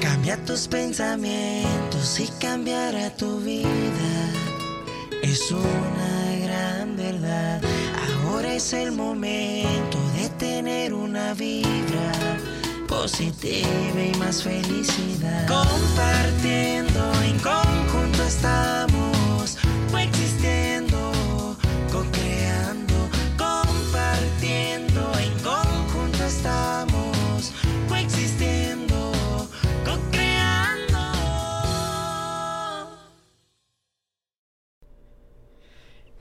Cambia 0.00 0.36
tus 0.44 0.68
pensamientos 0.68 2.20
y 2.20 2.28
cambiará 2.40 3.10
tu 3.16 3.40
vida. 3.40 4.32
Es 5.22 5.50
una 5.50 6.36
gran 6.44 6.96
verdad. 6.96 7.60
Ahora 8.24 8.54
es 8.54 8.72
el 8.72 8.92
momento 8.92 9.98
de 10.16 10.28
tener 10.38 10.92
una 10.94 11.34
vibra 11.34 12.12
positiva 12.86 14.02
y 14.02 14.16
más 14.18 14.42
felicidad. 14.42 15.46
Compartiendo 15.46 17.12
en 17.22 17.38
conjunto 17.38 18.22
estamos 18.22 19.56
coexistiendo, 19.90 20.69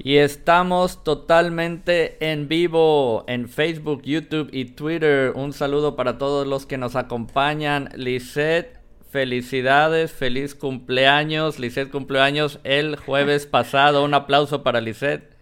Y 0.02 0.16
estamos 0.16 1.04
totalmente 1.04 2.32
en 2.32 2.48
vivo 2.48 3.26
en 3.28 3.50
Facebook, 3.50 4.02
YouTube 4.04 4.48
y 4.54 4.64
Twitter. 4.64 5.34
Un 5.36 5.52
saludo 5.52 5.98
para 5.98 6.18
todos 6.18 6.48
los 6.48 6.66
que 6.66 6.78
nos 6.78 6.96
acompañan. 6.96 7.90
Lisette, 7.96 8.80
felicidades, 9.12 10.14
feliz 10.14 10.56
cumpleaños. 10.56 11.60
Lisette 11.60 11.92
cumpleaños 11.92 12.62
el 12.64 12.96
jueves 12.96 13.46
pasado. 13.52 14.06
Un 14.06 14.14
aplauso 14.14 14.64
para 14.64 14.80
Lisette. 14.80 15.36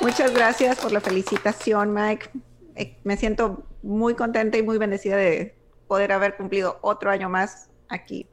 Muchas 0.00 0.32
gracias 0.32 0.80
por 0.80 0.92
la 0.92 1.02
felicitación, 1.02 1.92
Mike. 1.92 2.30
Eh, 2.76 2.96
Me 3.04 3.18
siento 3.18 3.66
muy 3.82 4.14
contenta 4.14 4.56
y 4.56 4.62
muy 4.62 4.78
bendecida 4.78 5.16
de 5.16 5.54
poder 5.86 6.12
haber 6.12 6.38
cumplido 6.38 6.78
otro 6.80 7.10
año 7.10 7.28
más 7.28 7.68
aquí. 7.90 8.26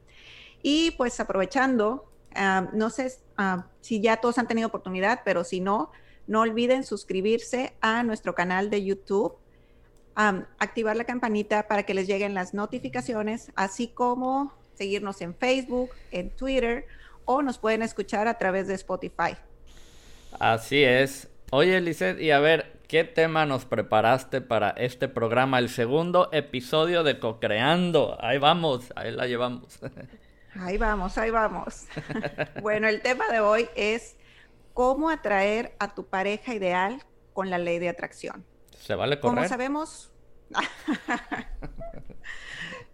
Y 0.62 0.92
pues 0.92 1.20
aprovechando, 1.20 2.10
no 2.72 2.90
sé 2.90 3.12
si 3.80 4.00
ya 4.00 4.18
todos 4.18 4.38
han 4.38 4.48
tenido 4.48 4.68
oportunidad, 4.68 5.20
pero 5.24 5.44
si 5.44 5.60
no, 5.60 5.90
no 6.26 6.40
olviden 6.40 6.84
suscribirse 6.84 7.74
a 7.80 8.02
nuestro 8.02 8.34
canal 8.34 8.70
de 8.70 8.84
YouTube, 8.84 9.36
activar 10.14 10.96
la 10.96 11.04
campanita 11.04 11.68
para 11.68 11.84
que 11.84 11.94
les 11.94 12.06
lleguen 12.06 12.34
las 12.34 12.54
notificaciones, 12.54 13.52
así 13.54 13.88
como 13.88 14.52
seguirnos 14.74 15.20
en 15.20 15.34
Facebook, 15.34 15.90
en 16.10 16.30
Twitter 16.30 16.86
o 17.24 17.42
nos 17.42 17.58
pueden 17.58 17.82
escuchar 17.82 18.28
a 18.28 18.38
través 18.38 18.68
de 18.68 18.74
Spotify. 18.74 19.36
Así 20.38 20.82
es. 20.82 21.28
Oye, 21.50 21.80
Lisette, 21.80 22.20
y 22.20 22.30
a 22.30 22.40
ver, 22.40 22.80
¿qué 22.88 23.04
tema 23.04 23.46
nos 23.46 23.64
preparaste 23.64 24.40
para 24.40 24.70
este 24.70 25.08
programa? 25.08 25.58
El 25.58 25.68
segundo 25.68 26.28
episodio 26.32 27.02
de 27.02 27.18
Cocreando. 27.18 28.16
Ahí 28.20 28.38
vamos, 28.38 28.92
ahí 28.96 29.12
la 29.12 29.26
llevamos. 29.26 29.78
Ahí 30.60 30.78
vamos, 30.78 31.18
ahí 31.18 31.30
vamos. 31.30 31.86
bueno, 32.62 32.88
el 32.88 33.02
tema 33.02 33.28
de 33.28 33.40
hoy 33.40 33.68
es 33.74 34.16
cómo 34.74 35.10
atraer 35.10 35.74
a 35.78 35.94
tu 35.94 36.06
pareja 36.06 36.54
ideal 36.54 37.02
con 37.32 37.50
la 37.50 37.58
ley 37.58 37.78
de 37.78 37.88
atracción. 37.88 38.44
¿Se 38.78 38.94
vale 38.94 39.20
Como 39.20 39.34
correr? 39.34 39.48
sabemos, 39.48 40.12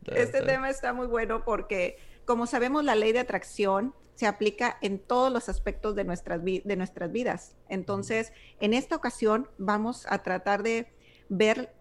este 0.06 0.42
tema 0.42 0.70
está 0.70 0.92
muy 0.92 1.06
bueno 1.06 1.44
porque, 1.44 1.98
como 2.24 2.46
sabemos, 2.46 2.84
la 2.84 2.94
ley 2.94 3.12
de 3.12 3.20
atracción 3.20 3.94
se 4.14 4.26
aplica 4.26 4.78
en 4.80 4.98
todos 4.98 5.32
los 5.32 5.48
aspectos 5.48 5.94
de 5.94 6.04
nuestras, 6.04 6.42
de 6.44 6.76
nuestras 6.76 7.10
vidas. 7.12 7.56
Entonces, 7.68 8.32
en 8.60 8.74
esta 8.74 8.96
ocasión 8.96 9.48
vamos 9.58 10.06
a 10.08 10.22
tratar 10.22 10.62
de 10.62 10.92
ver 11.28 11.74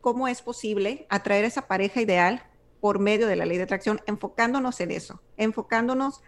cómo 0.00 0.28
es 0.28 0.42
posible 0.42 1.06
atraer 1.10 1.44
a 1.44 1.48
esa 1.48 1.68
pareja 1.68 2.00
ideal 2.00 2.42
por 2.82 2.98
medio 2.98 3.28
de 3.28 3.36
la 3.36 3.46
ley 3.46 3.58
de 3.58 3.62
atracción, 3.62 4.00
enfocándonos 4.06 4.80
en 4.80 4.90
eso, 4.90 5.22
enfocándonos 5.36 6.20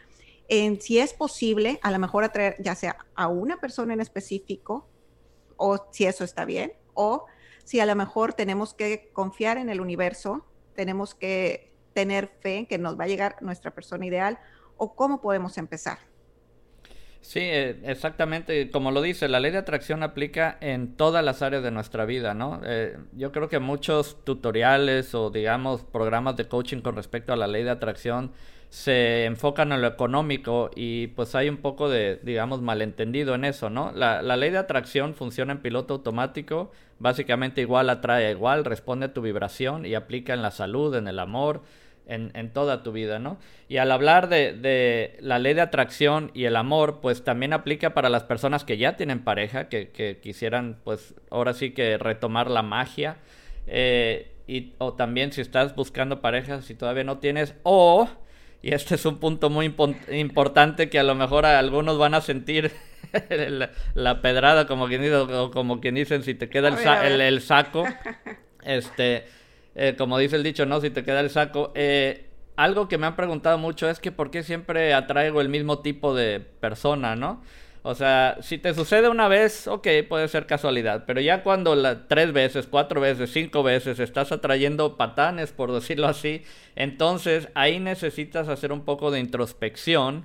en 0.47 0.81
si 0.81 1.01
es 1.01 1.13
posible, 1.13 1.81
a 1.83 1.91
lo 1.91 1.99
mejor 1.99 2.23
atraer 2.23 2.55
ya 2.61 2.77
sea 2.77 2.97
a 3.17 3.27
una 3.27 3.61
persona 3.61 3.93
en 3.93 4.01
específico, 4.01 4.89
o 5.57 5.89
si 5.91 6.07
eso 6.07 6.23
está 6.23 6.45
bien, 6.45 6.73
o 6.95 7.27
si 7.65 7.81
a 7.81 7.87
lo 7.87 7.97
mejor 7.97 8.35
tenemos 8.35 8.73
que 8.73 9.11
confiar 9.13 9.59
en 9.59 9.69
el 9.69 9.81
universo, 9.81 10.47
tenemos 10.77 11.17
que 11.17 11.75
tener 11.93 12.29
fe 12.41 12.59
en 12.59 12.67
que 12.67 12.79
nos 12.79 12.97
va 12.97 13.03
a 13.03 13.09
llegar 13.09 13.37
nuestra 13.41 13.73
persona 13.75 14.07
ideal, 14.07 14.39
o 14.77 14.95
cómo 14.95 15.21
podemos 15.21 15.59
empezar. 15.59 15.99
Sí, 17.25 17.41
eh, 17.41 17.81
exactamente. 17.85 18.71
Como 18.71 18.91
lo 18.91 19.01
dice, 19.01 19.29
la 19.29 19.41
ley 19.41 19.51
de 19.51 19.57
atracción 19.57 20.03
aplica 20.03 20.59
en 20.61 20.95
todas 20.95 21.25
las 21.25 21.41
áreas 21.41 21.63
de 21.63 21.71
nuestra 21.71 22.05
vida, 22.05 22.35
¿no? 22.35 22.61
Eh, 22.67 22.99
yo 23.13 23.33
creo 23.33 23.49
que 23.49 23.61
muchos 23.61 24.23
tutoriales 24.25 25.15
o, 25.15 25.31
digamos, 25.31 25.85
programas 25.85 26.37
de 26.37 26.47
coaching 26.49 26.83
con 26.83 26.97
respecto 26.97 27.33
a 27.33 27.37
la 27.37 27.47
ley 27.47 27.65
de 27.65 27.71
atracción 27.71 28.33
se 28.69 29.25
enfocan 29.25 29.73
en 29.73 29.81
lo 29.81 29.89
económico 29.89 30.71
y 30.77 31.07
pues 31.09 31.35
hay 31.35 31.49
un 31.49 31.57
poco 31.59 31.89
de, 31.89 32.21
digamos, 32.23 32.61
malentendido 32.61 33.35
en 33.35 33.47
eso, 33.47 33.71
¿no? 33.71 33.91
La, 33.93 34.21
la 34.21 34.37
ley 34.37 34.51
de 34.51 34.59
atracción 34.59 35.15
funciona 35.15 35.53
en 35.55 35.63
piloto 35.63 35.95
automático, 35.95 36.73
básicamente 36.99 37.63
igual 37.63 37.89
atrae 37.89 38.33
igual, 38.33 38.67
responde 38.67 39.07
a 39.07 39.15
tu 39.15 39.23
vibración 39.23 39.87
y 39.87 39.95
aplica 39.95 40.35
en 40.35 40.43
la 40.43 40.51
salud, 40.51 40.95
en 40.95 41.09
el 41.09 41.19
amor, 41.19 41.63
en, 42.07 42.31
en 42.35 42.51
toda 42.53 42.83
tu 42.83 42.93
vida, 42.93 43.19
¿no? 43.19 43.39
Y 43.69 43.79
al 43.79 43.91
hablar 43.93 44.29
de, 44.29 44.53
de 44.53 45.17
la 45.21 45.39
ley 45.39 45.55
de 45.55 45.63
atracción 45.63 46.31
y 46.35 46.45
el 46.45 46.57
amor, 46.57 47.01
pues 47.01 47.25
también 47.25 47.53
aplica 47.53 47.95
para 47.95 48.09
las 48.11 48.25
personas 48.25 48.65
que 48.65 48.77
ya 48.77 48.97
tienen 48.97 49.25
pareja, 49.25 49.69
que, 49.69 49.89
que 49.91 50.19
quisieran, 50.23 50.79
pues 50.85 51.15
ahora 51.31 51.55
sí 51.55 51.71
que 51.71 51.97
retomar 51.99 52.51
la 52.51 52.63
magia. 52.63 53.17
eh, 53.67 54.31
y, 54.47 54.75
o 54.77 54.93
también 54.93 55.33
si 55.33 55.41
estás 55.41 55.75
buscando 55.75 56.21
pareja, 56.21 56.61
si 56.61 56.75
todavía 56.75 57.05
no 57.05 57.17
tienes, 57.19 57.55
o, 57.63 58.07
y 58.63 58.75
este 58.75 58.95
es 58.97 59.07
un 59.07 59.19
punto 59.19 59.49
muy 59.49 59.75
importante 60.13 60.91
que 60.91 60.99
a 60.99 61.03
lo 61.03 61.15
mejor 61.15 61.47
a 61.47 61.59
algunos 61.59 61.97
van 61.97 62.13
a 62.15 62.21
sentir 62.21 62.71
la, 63.31 63.71
la 63.95 64.21
pedrada, 64.21 64.67
como 64.67 64.87
quien 64.89 65.01
dice, 65.01 65.15
o 65.17 65.51
como 65.51 65.81
quien 65.81 65.95
dicen, 65.95 66.23
si 66.23 66.35
te 66.35 66.51
queda 66.51 66.69
el, 66.69 66.77
sa- 66.77 67.07
el 67.07 67.41
saco, 67.41 67.87
este, 68.65 69.25
eh, 69.75 69.95
como 69.97 70.19
dice 70.19 70.37
el 70.37 70.43
dicho, 70.43 70.67
¿no? 70.67 70.81
Si 70.81 70.91
te 70.91 71.05
queda 71.05 71.21
el 71.21 71.31
saco. 71.31 71.73
Eh, 71.75 72.27
algo 72.57 72.89
que 72.89 72.99
me 72.99 73.07
han 73.07 73.17
preguntado 73.17 73.59
mucho 73.59 73.89
es 73.89 73.99
que 73.99 74.13
por 74.13 74.31
qué 74.31 74.43
siempre 74.43 74.95
atraigo 74.95 75.41
el 75.41 75.49
mismo 75.49 75.81
tipo 75.81 76.15
de 76.15 76.41
persona, 76.41 77.17
¿no? 77.17 77.43
O 77.87 77.95
sea, 77.95 78.39
si 78.41 78.57
te 78.57 78.73
sucede 78.73 79.11
una 79.11 79.29
vez, 79.29 79.69
ok, 79.69 79.87
puede 80.09 80.29
ser 80.29 80.47
casualidad, 80.47 81.05
pero 81.07 81.21
ya 81.21 81.43
cuando 81.43 81.77
tres 82.07 82.33
veces, 82.33 82.67
cuatro 82.67 82.99
veces, 82.99 83.31
cinco 83.31 83.63
veces 83.63 84.01
estás 84.01 84.33
atrayendo 84.33 84.97
patanes, 84.97 85.53
por 85.53 85.71
decirlo 85.71 86.07
así, 86.07 86.45
entonces 86.77 87.49
ahí 87.55 87.81
necesitas 87.81 88.49
hacer 88.49 88.73
un 88.73 88.87
poco 88.87 89.11
de 89.11 89.21
introspección 89.21 90.25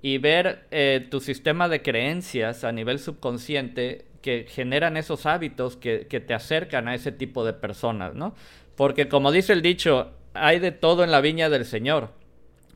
y 0.00 0.18
ver 0.18 0.68
eh, 0.70 1.04
tu 1.10 1.20
sistema 1.20 1.68
de 1.68 1.82
creencias 1.82 2.62
a 2.62 2.70
nivel 2.70 3.00
subconsciente 3.00 4.04
que 4.20 4.46
generan 4.48 4.96
esos 4.96 5.26
hábitos 5.26 5.76
que 5.76 6.04
te 6.04 6.34
acercan 6.34 6.86
a 6.86 6.94
ese 6.94 7.10
tipo 7.10 7.44
de 7.44 7.52
personas, 7.52 8.14
¿no? 8.14 8.36
Porque 8.76 9.08
como 9.08 9.32
dice 9.32 9.52
el 9.52 9.62
dicho, 9.62 10.12
hay 10.34 10.58
de 10.58 10.72
todo 10.72 11.04
en 11.04 11.10
la 11.10 11.20
viña 11.20 11.48
del 11.50 11.64
Señor. 11.64 12.10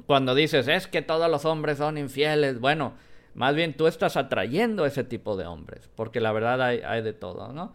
Cuando 0.06 0.34
dices, 0.34 0.68
es 0.68 0.86
que 0.86 1.02
todos 1.02 1.30
los 1.30 1.44
hombres 1.44 1.78
son 1.78 1.98
infieles, 1.98 2.60
bueno, 2.60 2.94
más 3.34 3.54
bien 3.54 3.74
tú 3.74 3.86
estás 3.86 4.16
atrayendo 4.16 4.86
ese 4.86 5.02
tipo 5.04 5.36
de 5.36 5.46
hombres, 5.46 5.88
porque 5.96 6.20
la 6.20 6.32
verdad 6.32 6.62
hay, 6.62 6.80
hay 6.84 7.02
de 7.02 7.12
todo, 7.12 7.52
¿no? 7.52 7.74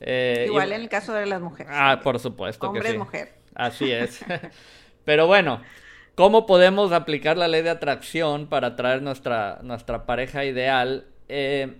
Eh, 0.00 0.44
y- 0.46 0.48
Igual 0.48 0.72
en 0.72 0.80
el 0.82 0.88
caso 0.88 1.12
de 1.12 1.26
las 1.26 1.40
mujeres. 1.40 1.72
Ah, 1.74 2.00
por 2.02 2.18
supuesto 2.20 2.66
Hombre 2.68 2.82
que 2.82 2.88
es 2.88 2.92
sí. 2.94 2.98
mujer. 2.98 3.34
Así 3.54 3.90
es. 3.90 4.24
Pero 5.04 5.26
bueno, 5.26 5.60
¿cómo 6.14 6.46
podemos 6.46 6.92
aplicar 6.92 7.36
la 7.36 7.48
ley 7.48 7.62
de 7.62 7.70
atracción 7.70 8.46
para 8.46 8.68
atraer 8.68 9.02
nuestra, 9.02 9.58
nuestra 9.62 10.06
pareja 10.06 10.44
ideal? 10.44 11.06
Eh, 11.28 11.78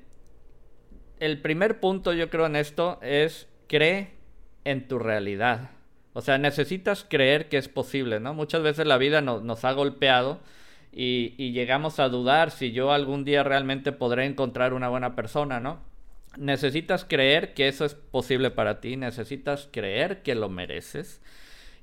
el 1.20 1.40
primer 1.40 1.78
punto 1.80 2.12
yo 2.12 2.28
creo 2.30 2.46
en 2.46 2.56
esto 2.56 2.98
es 3.02 3.48
cree 3.68 4.10
en 4.64 4.88
tu 4.88 4.98
realidad. 4.98 5.70
O 6.14 6.20
sea, 6.20 6.38
necesitas 6.38 7.06
creer 7.08 7.48
que 7.48 7.56
es 7.58 7.68
posible, 7.68 8.20
¿no? 8.20 8.34
Muchas 8.34 8.62
veces 8.62 8.86
la 8.86 8.98
vida 8.98 9.20
no- 9.22 9.40
nos 9.40 9.64
ha 9.64 9.72
golpeado 9.72 10.40
y, 10.92 11.34
y 11.38 11.52
llegamos 11.52 11.98
a 12.00 12.08
dudar 12.08 12.50
si 12.50 12.72
yo 12.72 12.92
algún 12.92 13.24
día 13.24 13.42
realmente 13.42 13.92
podré 13.92 14.26
encontrar 14.26 14.74
una 14.74 14.88
buena 14.88 15.16
persona, 15.16 15.60
¿no? 15.60 15.80
Necesitas 16.36 17.04
creer 17.04 17.54
que 17.54 17.68
eso 17.68 17.84
es 17.84 17.94
posible 17.94 18.50
para 18.50 18.80
ti, 18.80 18.96
necesitas 18.96 19.68
creer 19.70 20.22
que 20.22 20.34
lo 20.34 20.48
mereces. 20.48 21.20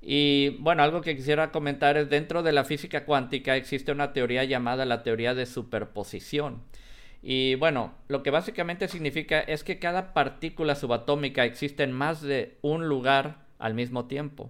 Y 0.02 0.50
bueno, 0.60 0.84
algo 0.84 1.02
que 1.02 1.16
quisiera 1.16 1.52
comentar 1.52 1.98
es 1.98 2.10
dentro 2.10 2.42
de 2.44 2.54
la 2.54 2.64
física 2.64 3.06
cuántica 3.06 3.56
existe 3.58 3.92
una 3.92 4.14
teoría 4.14 4.44
llamada 4.46 4.86
la 4.86 5.04
teoría 5.04 5.36
de 5.36 5.46
superposición. 5.46 6.62
Y 7.22 7.56
bueno, 7.56 7.94
lo 8.08 8.24
que 8.24 8.31
básicamente 8.31 8.88
significa 8.88 9.40
es 9.42 9.64
que 9.64 9.78
cada 9.80 10.14
partícula 10.14 10.76
subatómica 10.76 11.44
existe 11.46 11.84
en 11.84 11.92
más 11.92 12.22
de 12.22 12.58
un 12.62 12.88
lugar 12.88 13.49
al 13.60 13.74
mismo 13.74 14.06
tiempo, 14.06 14.50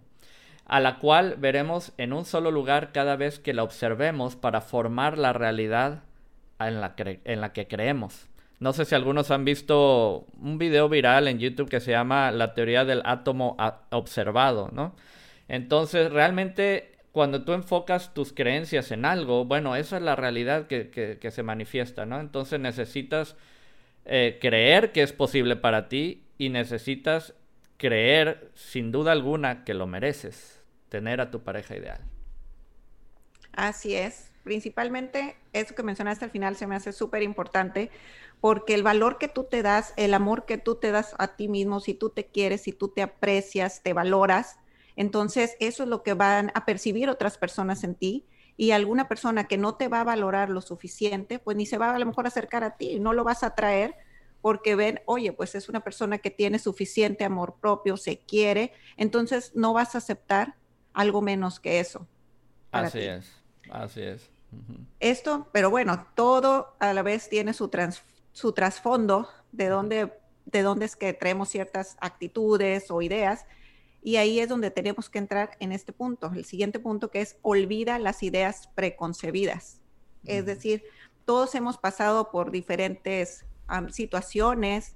a 0.65 0.79
la 0.79 0.99
cual 0.99 1.35
veremos 1.37 1.91
en 1.97 2.13
un 2.13 2.25
solo 2.25 2.51
lugar 2.51 2.91
cada 2.91 3.15
vez 3.15 3.39
que 3.39 3.53
la 3.53 3.63
observemos 3.63 4.35
para 4.35 4.61
formar 4.61 5.17
la 5.17 5.33
realidad 5.33 6.03
en 6.59 6.79
la, 6.81 6.93
en 6.97 7.41
la 7.41 7.53
que 7.53 7.67
creemos. 7.67 8.27
no 8.59 8.73
sé 8.73 8.85
si 8.85 8.93
algunos 8.93 9.31
han 9.31 9.45
visto 9.45 10.25
un 10.41 10.57
video 10.57 10.89
viral 10.89 11.27
en 11.27 11.39
YouTube 11.39 11.69
que 11.69 11.79
se 11.79 11.91
llama 11.91 12.31
la 12.31 12.53
teoría 12.53 12.85
del 12.85 13.01
átomo 13.05 13.55
observado, 13.89 14.69
¿no? 14.73 14.95
Entonces, 15.47 16.11
realmente 16.11 16.99
cuando 17.11 17.43
tú 17.43 17.53
enfocas 17.53 18.13
tus 18.13 18.33
creencias 18.33 18.91
en 18.91 19.05
algo, 19.05 19.45
bueno, 19.45 19.75
esa 19.75 19.97
es 19.97 20.03
la 20.03 20.15
realidad 20.15 20.67
que, 20.67 21.17
se 21.31 21.43
manifiesta, 21.43 22.05
¿no? 22.05 22.19
Entonces 22.19 22.59
necesitas 22.59 23.35
eh, 24.05 24.37
creer 24.39 24.91
que 24.91 25.01
es 25.01 25.11
posible 25.11 25.55
para 25.55 25.89
ti 25.89 26.23
y 26.37 26.49
necesitas 26.49 27.33
creer, 27.79 28.51
sin 28.53 28.91
duda 28.91 29.13
alguna, 29.13 29.63
que 29.63 29.73
lo 29.73 29.87
mereces, 29.87 30.61
tener 30.89 31.21
a 31.21 31.31
tu 31.31 31.43
pareja 31.43 31.75
ideal. 31.75 32.01
Así 33.53 33.95
es. 33.95 34.31
Principalmente 34.43 35.37
eso 35.53 35.73
que 35.73 35.83
mencionaste 35.83 36.25
al 36.25 36.31
final 36.31 36.55
se 36.55 36.67
me 36.67 36.75
hace 36.75 36.91
súper 36.91 37.23
importante 37.23 37.89
porque 38.41 38.73
el 38.73 38.83
valor 38.83 39.17
que 39.17 39.27
tú 39.27 39.45
te 39.45 39.63
das, 39.63 39.93
el 39.97 40.13
amor 40.13 40.45
que 40.45 40.57
tú 40.57 40.75
te 40.75 40.91
das 40.91 41.15
a 41.17 41.35
ti 41.35 41.47
mismo, 41.47 41.79
si 41.79 41.93
tú 41.93 42.09
te 42.09 42.27
quieres, 42.27 42.61
si 42.61 42.71
tú 42.71 42.89
te 42.89 43.01
aprecias, 43.01 43.81
te 43.81 43.93
valoras, 43.93 44.59
entonces 44.95 45.55
eso 45.59 45.83
es 45.83 45.89
lo 45.89 46.03
que 46.03 46.13
van 46.13 46.51
a 46.55 46.65
percibir 46.65 47.09
otras 47.09 47.37
personas 47.37 47.83
en 47.83 47.95
ti 47.95 48.27
y 48.57 48.71
alguna 48.71 49.07
persona 49.07 49.47
que 49.47 49.57
no 49.57 49.75
te 49.75 49.87
va 49.87 50.01
a 50.01 50.05
valorar 50.05 50.49
lo 50.49 50.61
suficiente, 50.61 51.39
pues 51.39 51.55
ni 51.55 51.65
se 51.65 51.77
va 51.77 51.93
a 51.93 51.99
lo 51.99 52.05
mejor 52.05 52.25
a 52.25 52.29
acercar 52.29 52.63
a 52.63 52.75
ti, 52.77 52.99
no 52.99 53.13
lo 53.13 53.23
vas 53.23 53.43
a 53.43 53.55
traer 53.55 53.95
porque 54.41 54.75
ven, 54.75 55.01
oye, 55.05 55.33
pues 55.33 55.55
es 55.55 55.69
una 55.69 55.81
persona 55.81 56.17
que 56.19 56.31
tiene 56.31 56.59
suficiente 56.59 57.23
amor 57.23 57.55
propio, 57.59 57.97
se 57.97 58.19
quiere, 58.19 58.71
entonces 58.97 59.51
no 59.55 59.73
vas 59.73 59.95
a 59.95 59.99
aceptar 59.99 60.55
algo 60.93 61.21
menos 61.21 61.59
que 61.59 61.79
eso. 61.79 62.07
Así 62.71 62.99
es, 62.99 63.31
así 63.69 64.01
es. 64.01 64.29
Esto, 64.99 65.47
pero 65.51 65.69
bueno, 65.69 66.07
todo 66.15 66.75
a 66.79 66.93
la 66.93 67.03
vez 67.03 67.29
tiene 67.29 67.53
su, 67.53 67.69
su 68.31 68.53
trasfondo 68.53 69.29
de 69.51 69.67
dónde, 69.67 70.13
de 70.45 70.61
dónde 70.61 70.85
es 70.85 70.95
que 70.95 71.13
traemos 71.13 71.49
ciertas 71.49 71.97
actitudes 71.99 72.89
o 72.89 73.01
ideas. 73.01 73.45
Y 74.01 74.15
ahí 74.15 74.39
es 74.39 74.49
donde 74.49 74.71
tenemos 74.71 75.09
que 75.09 75.19
entrar 75.19 75.51
en 75.59 75.71
este 75.71 75.93
punto, 75.93 76.31
el 76.33 76.45
siguiente 76.45 76.79
punto 76.79 77.11
que 77.11 77.21
es 77.21 77.37
olvida 77.41 77.99
las 77.99 78.23
ideas 78.23 78.69
preconcebidas. 78.73 79.81
Es 80.25 80.45
decir, 80.45 80.83
todos 81.25 81.53
hemos 81.55 81.77
pasado 81.77 82.31
por 82.31 82.49
diferentes 82.51 83.45
situaciones, 83.91 84.95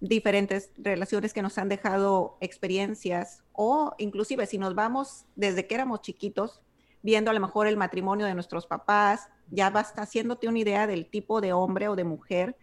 diferentes 0.00 0.70
relaciones 0.76 1.32
que 1.32 1.42
nos 1.42 1.58
han 1.58 1.68
dejado 1.68 2.36
experiencias 2.40 3.42
o 3.52 3.94
inclusive 3.98 4.46
si 4.46 4.58
nos 4.58 4.74
vamos 4.74 5.24
desde 5.36 5.66
que 5.66 5.74
éramos 5.74 6.02
chiquitos, 6.02 6.60
viendo 7.02 7.30
a 7.30 7.34
lo 7.34 7.40
mejor 7.40 7.66
el 7.66 7.76
matrimonio 7.76 8.26
de 8.26 8.34
nuestros 8.34 8.66
papás, 8.66 9.28
ya 9.50 9.70
vas 9.70 9.92
haciéndote 9.96 10.48
una 10.48 10.58
idea 10.58 10.86
del 10.86 11.06
tipo 11.06 11.40
de 11.40 11.52
hombre 11.52 11.88
o 11.88 11.96
de 11.96 12.04
mujer 12.04 12.56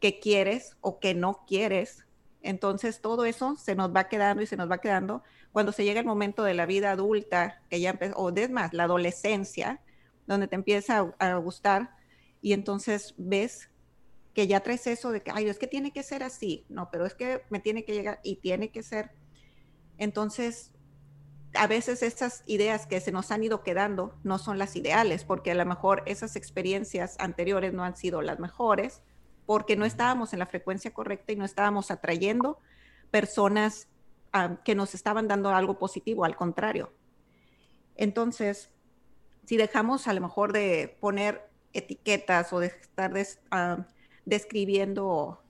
que 0.00 0.20
quieres 0.20 0.76
o 0.80 1.00
que 1.00 1.14
no 1.14 1.44
quieres. 1.46 2.04
Entonces 2.42 3.00
todo 3.00 3.24
eso 3.24 3.56
se 3.56 3.74
nos 3.74 3.94
va 3.94 4.08
quedando 4.08 4.42
y 4.42 4.46
se 4.46 4.56
nos 4.56 4.70
va 4.70 4.78
quedando 4.78 5.22
cuando 5.52 5.72
se 5.72 5.84
llega 5.84 6.00
el 6.00 6.06
momento 6.06 6.44
de 6.44 6.54
la 6.54 6.66
vida 6.66 6.92
adulta, 6.92 7.62
que 7.70 7.80
ya 7.80 7.98
o 8.14 8.30
es 8.30 8.50
más, 8.50 8.72
la 8.74 8.84
adolescencia, 8.84 9.80
donde 10.26 10.46
te 10.46 10.54
empieza 10.54 11.12
a, 11.18 11.34
gustar 11.36 11.90
y 12.40 12.52
entonces 12.52 13.14
ves 13.16 13.70
que 14.38 14.46
ya 14.46 14.60
traes 14.60 14.86
eso 14.86 15.10
de 15.10 15.20
que, 15.20 15.32
ay, 15.34 15.48
es 15.48 15.58
que 15.58 15.66
tiene 15.66 15.90
que 15.90 16.04
ser 16.04 16.22
así, 16.22 16.64
no, 16.68 16.92
pero 16.92 17.04
es 17.06 17.14
que 17.14 17.42
me 17.50 17.58
tiene 17.58 17.84
que 17.84 17.92
llegar 17.92 18.20
y 18.22 18.36
tiene 18.36 18.70
que 18.70 18.84
ser. 18.84 19.10
Entonces, 19.96 20.70
a 21.54 21.66
veces 21.66 22.04
esas 22.04 22.44
ideas 22.46 22.86
que 22.86 23.00
se 23.00 23.10
nos 23.10 23.32
han 23.32 23.42
ido 23.42 23.64
quedando 23.64 24.16
no 24.22 24.38
son 24.38 24.56
las 24.56 24.76
ideales, 24.76 25.24
porque 25.24 25.50
a 25.50 25.56
lo 25.56 25.66
mejor 25.66 26.04
esas 26.06 26.36
experiencias 26.36 27.16
anteriores 27.18 27.72
no 27.72 27.82
han 27.82 27.96
sido 27.96 28.22
las 28.22 28.38
mejores, 28.38 29.02
porque 29.44 29.74
no 29.74 29.84
estábamos 29.84 30.32
en 30.32 30.38
la 30.38 30.46
frecuencia 30.46 30.94
correcta 30.94 31.32
y 31.32 31.36
no 31.36 31.44
estábamos 31.44 31.90
atrayendo 31.90 32.60
personas 33.10 33.88
ah, 34.32 34.58
que 34.64 34.76
nos 34.76 34.94
estaban 34.94 35.26
dando 35.26 35.48
algo 35.48 35.80
positivo, 35.80 36.24
al 36.24 36.36
contrario. 36.36 36.92
Entonces, 37.96 38.70
si 39.46 39.56
dejamos 39.56 40.06
a 40.06 40.12
lo 40.12 40.20
mejor 40.20 40.52
de 40.52 40.96
poner 41.00 41.50
etiquetas 41.72 42.52
o 42.52 42.60
de 42.60 42.68
estar 42.68 43.12
uh, 43.12 43.84
describiendo, 44.28 45.42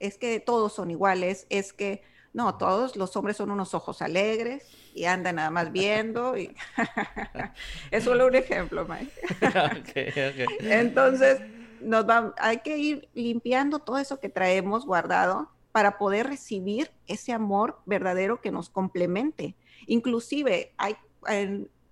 es 0.00 0.18
que 0.18 0.40
todos 0.40 0.72
son 0.72 0.90
iguales, 0.90 1.46
es 1.50 1.72
que 1.72 2.02
no, 2.32 2.56
todos 2.56 2.96
los 2.96 3.16
hombres 3.16 3.36
son 3.36 3.52
unos 3.52 3.74
ojos 3.74 4.02
alegres 4.02 4.68
y 4.92 5.04
andan 5.04 5.36
nada 5.36 5.50
más 5.50 5.70
viendo. 5.70 6.36
Y 6.36 6.54
es 7.92 8.02
solo 8.02 8.26
un 8.26 8.34
ejemplo, 8.34 8.86
Mike. 8.88 10.34
Entonces, 10.60 11.40
nos 11.80 12.08
va, 12.08 12.34
hay 12.38 12.58
que 12.58 12.76
ir 12.76 13.08
limpiando 13.14 13.78
todo 13.78 13.98
eso 13.98 14.18
que 14.18 14.28
traemos 14.28 14.84
guardado 14.84 15.48
para 15.70 15.96
poder 15.96 16.26
recibir 16.26 16.90
ese 17.06 17.32
amor 17.32 17.80
verdadero 17.86 18.40
que 18.40 18.50
nos 18.50 18.68
complemente. 18.68 19.54
Inclusive, 19.86 20.72
hay, 20.76 20.96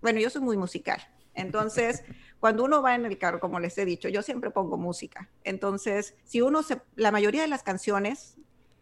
bueno, 0.00 0.18
yo 0.18 0.28
soy 0.28 0.42
muy 0.42 0.56
musical, 0.56 1.00
entonces 1.34 2.02
cuando 2.42 2.64
uno 2.64 2.82
va 2.82 2.96
en 2.96 3.06
el 3.06 3.18
carro, 3.18 3.38
como 3.38 3.60
les 3.60 3.78
he 3.78 3.84
dicho, 3.84 4.08
yo 4.08 4.20
siempre 4.20 4.50
pongo 4.50 4.76
música. 4.76 5.28
Entonces, 5.44 6.16
si 6.24 6.40
uno 6.40 6.64
se, 6.64 6.82
la 6.96 7.12
mayoría 7.12 7.42
de 7.42 7.46
las 7.46 7.62
canciones 7.62 8.36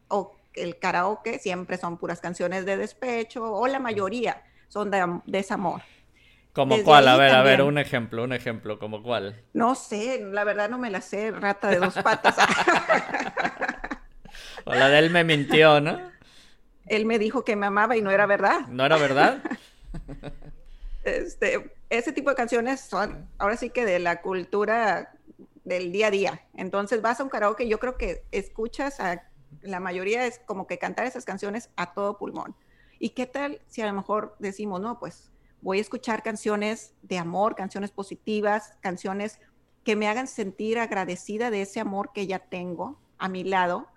o 0.09 0.35
el 0.55 0.79
karaoke 0.79 1.39
siempre 1.39 1.77
son 1.77 1.99
puras 1.99 2.23
canciones 2.23 2.65
de 2.65 2.79
despecho 2.79 3.53
o 3.53 3.67
la 3.67 3.79
mayoría 3.79 4.43
son 4.69 4.91
de 4.91 5.07
desamor. 5.27 5.83
¿Como 6.55 6.83
cuál? 6.83 7.07
A 7.07 7.19
ver, 7.19 7.35
a 7.35 7.43
ver, 7.43 7.61
un 7.61 7.77
ejemplo, 7.77 8.25
un 8.25 8.33
ejemplo, 8.33 8.79
¿como 8.79 9.03
cuál? 9.03 9.45
No 9.53 9.75
sé, 9.75 10.25
la 10.25 10.45
verdad 10.45 10.71
no 10.71 10.79
me 10.79 10.89
la 10.89 11.03
sé, 11.03 11.31
rata 11.31 11.69
de 11.69 11.81
dos 11.81 11.97
patas. 12.03 12.39
o 14.65 14.75
la 14.75 14.89
de 14.89 15.01
él 15.01 15.11
me 15.11 15.23
mintió, 15.23 15.83
¿no? 15.83 16.01
Él 16.87 17.05
me 17.05 17.19
dijo 17.19 17.45
que 17.45 17.57
me 17.57 17.67
amaba 17.67 17.95
y 17.95 18.01
no 18.01 18.11
era 18.11 18.25
verdad. 18.25 18.61
¿No 18.69 18.87
era 18.87 18.97
verdad? 18.97 19.43
este, 21.05 21.71
ese 21.91 22.13
tipo 22.13 22.31
de 22.31 22.37
canciones 22.37 22.81
son 22.81 23.29
ahora 23.39 23.57
sí 23.57 23.71
que 23.71 23.85
de 23.85 23.99
la 23.99 24.23
cultura 24.23 25.13
del 25.65 25.93
día 25.93 26.07
a 26.07 26.11
día. 26.11 26.47
Entonces 26.55 27.03
vas 27.03 27.21
a 27.21 27.25
un 27.25 27.29
karaoke, 27.29 27.69
yo 27.69 27.79
creo 27.79 27.99
que 27.99 28.25
escuchas 28.31 29.01
a 29.01 29.25
la 29.63 29.81
mayoría 29.81 30.25
es 30.27 30.39
como 30.39 30.67
que 30.67 30.79
cantar 30.79 31.07
esas 31.07 31.25
canciones 31.25 31.71
a 31.77 31.93
todo 31.93 32.17
pulmón. 32.17 32.55
¿Y 32.99 33.11
qué 33.11 33.27
tal 33.27 33.61
si 33.67 33.83
a 33.83 33.87
lo 33.87 33.93
mejor 33.93 34.37
decimos, 34.39 34.81
no, 34.81 34.99
pues 35.01 35.33
voy 35.63 35.79
a 35.79 35.81
escuchar 35.81 36.23
canciones 36.23 36.95
de 37.03 37.19
amor, 37.19 37.57
canciones 37.57 37.91
positivas, 37.91 38.75
canciones 38.81 39.41
que 39.85 39.97
me 39.97 40.09
hagan 40.09 40.29
sentir 40.29 40.79
agradecida 40.79 41.51
de 41.51 41.63
ese 41.63 41.81
amor 41.81 42.13
que 42.13 42.27
ya 42.27 42.39
tengo 42.39 43.01
a 43.19 43.29
mi 43.29 43.43
lado? 43.43 43.89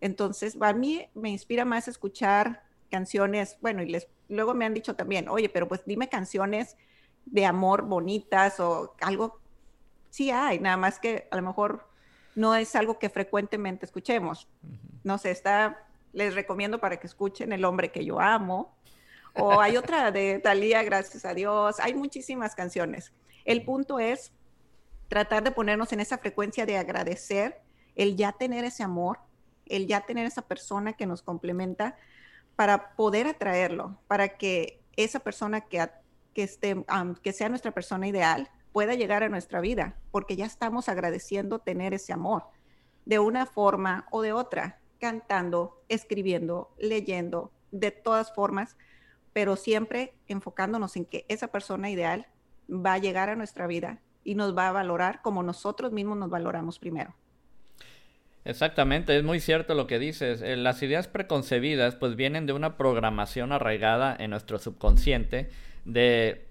Entonces, 0.00 0.56
a 0.60 0.72
mí 0.74 1.08
me 1.14 1.30
inspira 1.30 1.64
más 1.64 1.88
escuchar 1.88 2.64
canciones, 2.90 3.56
bueno, 3.60 3.82
y 3.82 3.88
les, 3.88 4.08
luego 4.28 4.52
me 4.54 4.66
han 4.66 4.74
dicho 4.74 4.94
también, 4.94 5.28
oye, 5.28 5.48
pero 5.48 5.68
pues 5.68 5.82
dime 5.86 6.08
canciones 6.08 6.76
de 7.30 7.46
amor 7.46 7.82
bonitas 7.82 8.60
o 8.60 8.94
algo. 9.00 9.40
Sí 10.10 10.30
hay, 10.30 10.58
nada 10.58 10.76
más 10.76 10.98
que 10.98 11.28
a 11.30 11.36
lo 11.36 11.42
mejor 11.42 11.88
no 12.34 12.54
es 12.54 12.74
algo 12.76 12.98
que 12.98 13.08
frecuentemente 13.08 13.86
escuchemos. 13.86 14.48
No 15.04 15.18
sé, 15.18 15.30
está, 15.30 15.86
les 16.12 16.34
recomiendo 16.34 16.80
para 16.80 16.98
que 16.98 17.06
escuchen 17.06 17.52
El 17.52 17.64
hombre 17.64 17.90
que 17.90 18.04
yo 18.04 18.20
amo. 18.20 18.74
O 19.34 19.60
hay 19.60 19.76
otra 19.76 20.10
de 20.10 20.40
Talía, 20.40 20.82
gracias 20.82 21.24
a 21.24 21.34
Dios. 21.34 21.78
Hay 21.80 21.94
muchísimas 21.94 22.54
canciones. 22.54 23.12
El 23.44 23.64
punto 23.64 23.98
es 23.98 24.32
tratar 25.08 25.44
de 25.44 25.52
ponernos 25.52 25.92
en 25.92 26.00
esa 26.00 26.18
frecuencia 26.18 26.66
de 26.66 26.76
agradecer 26.76 27.60
el 27.94 28.16
ya 28.16 28.32
tener 28.32 28.64
ese 28.64 28.82
amor, 28.82 29.18
el 29.66 29.86
ya 29.86 30.00
tener 30.00 30.26
esa 30.26 30.42
persona 30.42 30.94
que 30.94 31.06
nos 31.06 31.22
complementa 31.22 31.96
para 32.56 32.94
poder 32.94 33.26
atraerlo, 33.26 33.98
para 34.06 34.36
que 34.36 34.80
esa 34.96 35.20
persona 35.20 35.62
que, 35.62 35.88
que, 36.34 36.42
esté, 36.42 36.84
que 37.22 37.32
sea 37.32 37.48
nuestra 37.48 37.72
persona 37.72 38.06
ideal 38.08 38.50
pueda 38.72 38.94
llegar 38.94 39.22
a 39.22 39.28
nuestra 39.28 39.60
vida, 39.60 39.96
porque 40.10 40.36
ya 40.36 40.46
estamos 40.46 40.88
agradeciendo 40.88 41.58
tener 41.58 41.94
ese 41.94 42.12
amor 42.12 42.44
de 43.04 43.18
una 43.18 43.46
forma 43.46 44.06
o 44.10 44.22
de 44.22 44.32
otra, 44.32 44.80
cantando, 45.00 45.82
escribiendo, 45.88 46.72
leyendo, 46.78 47.50
de 47.72 47.90
todas 47.90 48.32
formas, 48.32 48.76
pero 49.32 49.56
siempre 49.56 50.14
enfocándonos 50.28 50.96
en 50.96 51.04
que 51.04 51.24
esa 51.28 51.48
persona 51.48 51.90
ideal 51.90 52.26
va 52.68 52.94
a 52.94 52.98
llegar 52.98 53.30
a 53.30 53.36
nuestra 53.36 53.66
vida 53.66 54.00
y 54.22 54.34
nos 54.34 54.56
va 54.56 54.68
a 54.68 54.72
valorar 54.72 55.22
como 55.22 55.42
nosotros 55.42 55.92
mismos 55.92 56.18
nos 56.18 56.30
valoramos 56.30 56.78
primero. 56.78 57.14
Exactamente, 58.50 59.16
es 59.16 59.22
muy 59.22 59.38
cierto 59.38 59.74
lo 59.74 59.86
que 59.86 60.00
dices. 60.00 60.42
Eh, 60.42 60.56
las 60.56 60.82
ideas 60.82 61.06
preconcebidas 61.06 61.94
pues 61.94 62.16
vienen 62.16 62.46
de 62.46 62.52
una 62.52 62.76
programación 62.76 63.52
arraigada 63.52 64.16
en 64.18 64.30
nuestro 64.30 64.58
subconsciente 64.58 65.48
de 65.84 66.46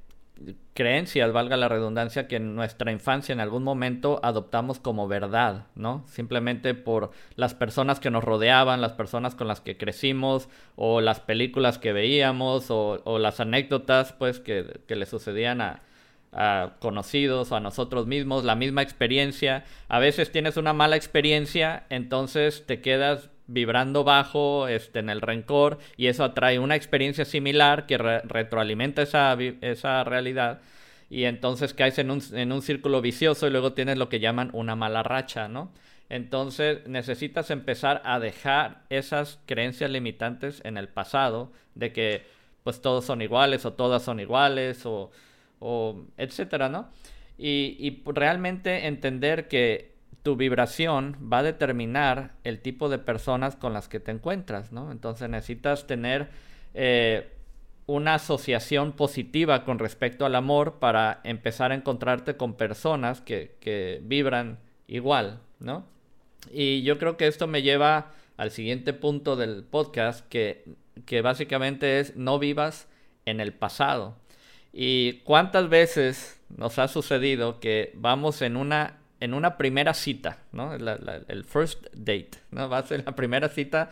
creencias, 0.73 1.33
valga 1.33 1.57
la 1.57 1.67
redundancia, 1.67 2.29
que 2.29 2.37
en 2.37 2.55
nuestra 2.55 2.93
infancia 2.93 3.33
en 3.33 3.41
algún 3.41 3.63
momento 3.63 4.21
adoptamos 4.23 4.79
como 4.79 5.09
verdad, 5.09 5.67
¿no? 5.75 6.05
Simplemente 6.07 6.73
por 6.73 7.11
las 7.35 7.53
personas 7.53 7.99
que 7.99 8.11
nos 8.11 8.23
rodeaban, 8.23 8.79
las 8.79 8.93
personas 8.93 9.35
con 9.35 9.49
las 9.49 9.59
que 9.59 9.75
crecimos, 9.75 10.47
o 10.77 11.01
las 11.01 11.19
películas 11.19 11.79
que 11.79 11.91
veíamos, 11.91 12.67
o, 12.69 13.19
las 13.19 13.41
anécdotas, 13.41 14.13
pues, 14.13 14.39
que, 14.39 14.81
le 14.87 15.05
sucedían 15.05 15.59
a, 15.59 15.81
a 16.31 16.73
conocidos 16.79 17.51
o 17.51 17.55
a 17.55 17.59
nosotros 17.59 18.07
mismos, 18.07 18.43
la 18.43 18.55
misma 18.55 18.81
experiencia. 18.81 19.65
A 19.87 19.99
veces 19.99 20.31
tienes 20.31 20.57
una 20.57 20.73
mala 20.73 20.95
experiencia, 20.95 21.85
entonces 21.89 22.65
te 22.65 22.81
quedas 22.81 23.29
vibrando 23.47 24.03
bajo 24.03 24.67
este, 24.67 24.99
en 24.99 25.09
el 25.09 25.21
rencor 25.21 25.79
y 25.97 26.07
eso 26.07 26.23
atrae 26.23 26.59
una 26.59 26.75
experiencia 26.75 27.25
similar 27.25 27.87
que 27.87 27.97
retroalimenta 27.97 29.01
esa, 29.01 29.35
esa 29.61 30.03
realidad 30.03 30.61
y 31.09 31.23
entonces 31.23 31.73
caes 31.73 31.97
en 31.97 32.11
un, 32.11 32.21
en 32.33 32.51
un 32.51 32.61
círculo 32.61 33.01
vicioso 33.01 33.47
y 33.47 33.49
luego 33.49 33.73
tienes 33.73 33.97
lo 33.97 34.07
que 34.07 34.19
llaman 34.19 34.51
una 34.53 34.75
mala 34.75 35.01
racha, 35.01 35.47
¿no? 35.47 35.71
Entonces 36.09 36.87
necesitas 36.87 37.49
empezar 37.49 38.01
a 38.05 38.19
dejar 38.19 38.83
esas 38.89 39.39
creencias 39.47 39.89
limitantes 39.89 40.61
en 40.63 40.77
el 40.77 40.87
pasado 40.87 41.51
de 41.73 41.91
que 41.91 42.25
pues 42.63 42.81
todos 42.81 43.05
son 43.05 43.23
iguales 43.23 43.65
o 43.65 43.73
todas 43.73 44.03
son 44.03 44.19
iguales 44.19 44.85
o, 44.85 45.11
etcétera, 46.17 46.69
¿no? 46.69 46.89
Y, 47.37 48.01
realmente 48.05 48.87
entender 48.87 49.47
que 49.47 49.93
tu 50.23 50.35
vibración 50.35 51.15
va 51.31 51.39
a 51.39 51.43
determinar 51.43 52.33
el 52.43 52.59
tipo 52.59 52.89
de 52.89 52.99
personas 52.99 53.55
con 53.55 53.73
las 53.73 53.87
que 53.87 54.01
te 54.01 54.11
encuentras, 54.11 54.73
¿no? 54.73 54.91
Entonces 54.91 55.29
necesitas 55.29 55.87
tener 55.87 56.29
eh, 56.73 57.31
una 57.85 58.15
asociación 58.15 58.91
positiva 58.91 59.63
con 59.63 59.79
respecto 59.79 60.25
al 60.25 60.35
amor 60.35 60.79
para 60.79 61.21
empezar 61.23 61.71
a 61.71 61.75
encontrarte 61.75 62.35
con 62.35 62.55
personas 62.55 63.21
que, 63.21 63.55
que 63.61 64.01
vibran 64.03 64.59
igual, 64.87 65.39
¿no? 65.59 65.85
Y 66.51 66.83
yo 66.83 66.97
creo 66.99 67.15
que 67.15 67.27
esto 67.27 67.47
me 67.47 67.61
lleva 67.61 68.11
al 68.35 68.51
siguiente 68.51 68.91
punto 68.91 69.37
del 69.37 69.63
podcast, 69.63 70.27
que 70.27 70.75
básicamente 71.23 71.99
es 71.99 72.17
no 72.17 72.37
vivas 72.37 72.89
en 73.25 73.39
el 73.39 73.53
pasado. 73.53 74.17
¿Y 74.71 75.19
cuántas 75.23 75.69
veces 75.69 76.39
nos 76.49 76.79
ha 76.79 76.87
sucedido 76.87 77.59
que 77.59 77.91
vamos 77.95 78.41
en 78.41 78.57
una 78.57 78.95
en 79.19 79.33
una 79.33 79.57
primera 79.57 79.93
cita, 79.93 80.37
¿no? 80.51 80.73
el 80.73 81.43
first 81.43 81.87
date, 81.93 82.31
¿no? 82.51 82.69
Va 82.69 82.79
a 82.79 82.85
la 83.05 83.15
primera 83.15 83.49
cita 83.49 83.89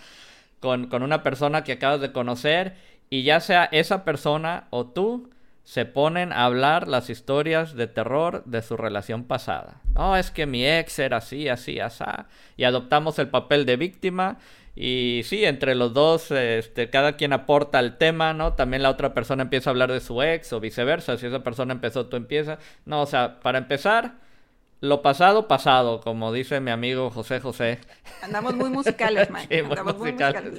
con, 0.60 0.89
una 1.03 1.24
persona 1.24 1.63
que 1.63 1.74
acabas 1.74 2.01
de 2.01 2.12
conocer 2.12 2.75
y 3.10 3.24
ya 3.24 3.39
sea 3.39 3.65
esa 3.65 4.03
persona 4.03 4.67
o 4.69 4.88
tú 4.88 5.29
se 5.63 5.86
ponen 5.86 6.31
a 6.31 6.46
hablar 6.46 6.88
las 6.88 7.10
historias 7.10 7.75
de 7.75 7.88
terror 7.88 8.43
de 8.46 8.62
su 8.62 8.77
relación 8.77 9.25
pasada. 9.25 9.81
No, 9.96 10.15
es 10.15 10.31
que 10.31 10.46
mi 10.46 10.65
ex 10.65 10.98
era 11.00 11.17
así, 11.17 11.50
así, 11.50 11.81
así. 11.81 12.05
Y 12.55 12.63
adoptamos 12.63 13.19
el 13.19 13.27
papel 13.27 13.65
de 13.65 13.75
víctima. 13.75 14.38
Y 14.79 15.24
sí, 15.24 15.43
entre 15.43 15.74
los 15.74 15.91
dos, 15.96 16.29
este, 16.29 16.91
cada 16.91 17.15
quien 17.15 17.34
aporta 17.34 17.79
el 17.79 17.98
tema, 17.98 18.34
¿no? 18.34 18.53
También 18.53 18.84
la 18.84 18.91
otra 18.91 19.15
persona 19.15 19.41
empieza 19.41 19.72
a 19.72 19.72
hablar 19.72 19.91
de 19.91 20.00
su 20.00 20.22
ex 20.22 20.53
o 20.53 20.60
viceversa. 20.60 21.17
Si 21.17 21.25
esa 21.25 21.39
persona 21.39 21.74
empezó, 21.74 22.05
tú 22.05 22.15
empiezas. 22.15 22.60
No, 22.86 23.01
o 23.01 23.07
sea, 23.07 23.39
para 23.39 23.57
empezar, 23.57 24.17
lo 24.79 25.01
pasado, 25.01 25.48
pasado, 25.48 26.00
como 26.01 26.31
dice 26.31 26.60
mi 26.60 26.69
amigo 26.69 27.10
José 27.10 27.39
José. 27.39 27.79
Andamos 28.22 28.53
muy 28.53 28.69
musicales, 28.69 29.31
Mike. 29.31 29.62
Andamos 29.62 29.98
muy 29.98 30.12
musicales. 30.12 30.53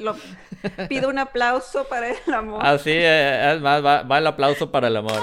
pido 0.89 1.11
un 1.11 1.21
aplauso 1.21 1.85
para 1.85 2.09
el 2.11 2.35
amor. 2.35 2.67
Así 2.67 2.91
eh, 2.91 3.53
es 3.55 3.61
más, 3.61 3.85
va, 3.85 4.19
el 4.19 4.27
aplauso 4.27 4.73
para 4.73 4.89
el 4.89 4.97
amor. 4.97 5.21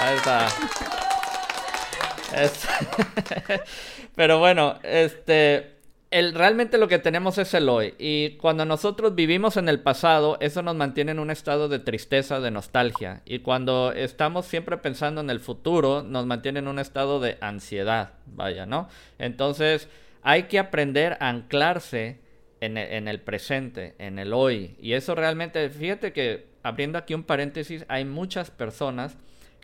Ahí 0.00 0.16
está. 0.16 0.46
Pero 4.14 4.38
bueno, 4.38 4.78
este 4.84 5.77
el, 6.10 6.34
realmente 6.34 6.78
lo 6.78 6.88
que 6.88 6.98
tenemos 6.98 7.36
es 7.38 7.52
el 7.54 7.68
hoy. 7.68 7.94
Y 7.98 8.36
cuando 8.36 8.64
nosotros 8.64 9.14
vivimos 9.14 9.56
en 9.56 9.68
el 9.68 9.80
pasado, 9.80 10.38
eso 10.40 10.62
nos 10.62 10.74
mantiene 10.74 11.12
en 11.12 11.18
un 11.18 11.30
estado 11.30 11.68
de 11.68 11.78
tristeza, 11.78 12.40
de 12.40 12.50
nostalgia. 12.50 13.22
Y 13.26 13.40
cuando 13.40 13.92
estamos 13.92 14.46
siempre 14.46 14.78
pensando 14.78 15.20
en 15.20 15.28
el 15.28 15.40
futuro, 15.40 16.02
nos 16.02 16.24
mantiene 16.24 16.60
en 16.60 16.68
un 16.68 16.78
estado 16.78 17.20
de 17.20 17.36
ansiedad. 17.40 18.14
Vaya, 18.26 18.64
¿no? 18.64 18.88
Entonces, 19.18 19.88
hay 20.22 20.44
que 20.44 20.58
aprender 20.58 21.18
a 21.20 21.28
anclarse 21.28 22.20
en 22.60 22.78
e, 22.78 22.96
el, 22.96 23.20
presente, 23.20 23.94
en 23.98 24.18
el 24.18 24.32
hoy. 24.32 24.76
Y 24.80 24.94
eso 24.94 25.14
realmente, 25.14 25.68
fíjate 25.68 26.12
que, 26.12 26.46
abriendo 26.62 26.98
aquí 26.98 27.12
un 27.12 27.22
paréntesis, 27.22 27.84
hay 27.88 28.06
muchas 28.06 28.50
personas 28.50 29.16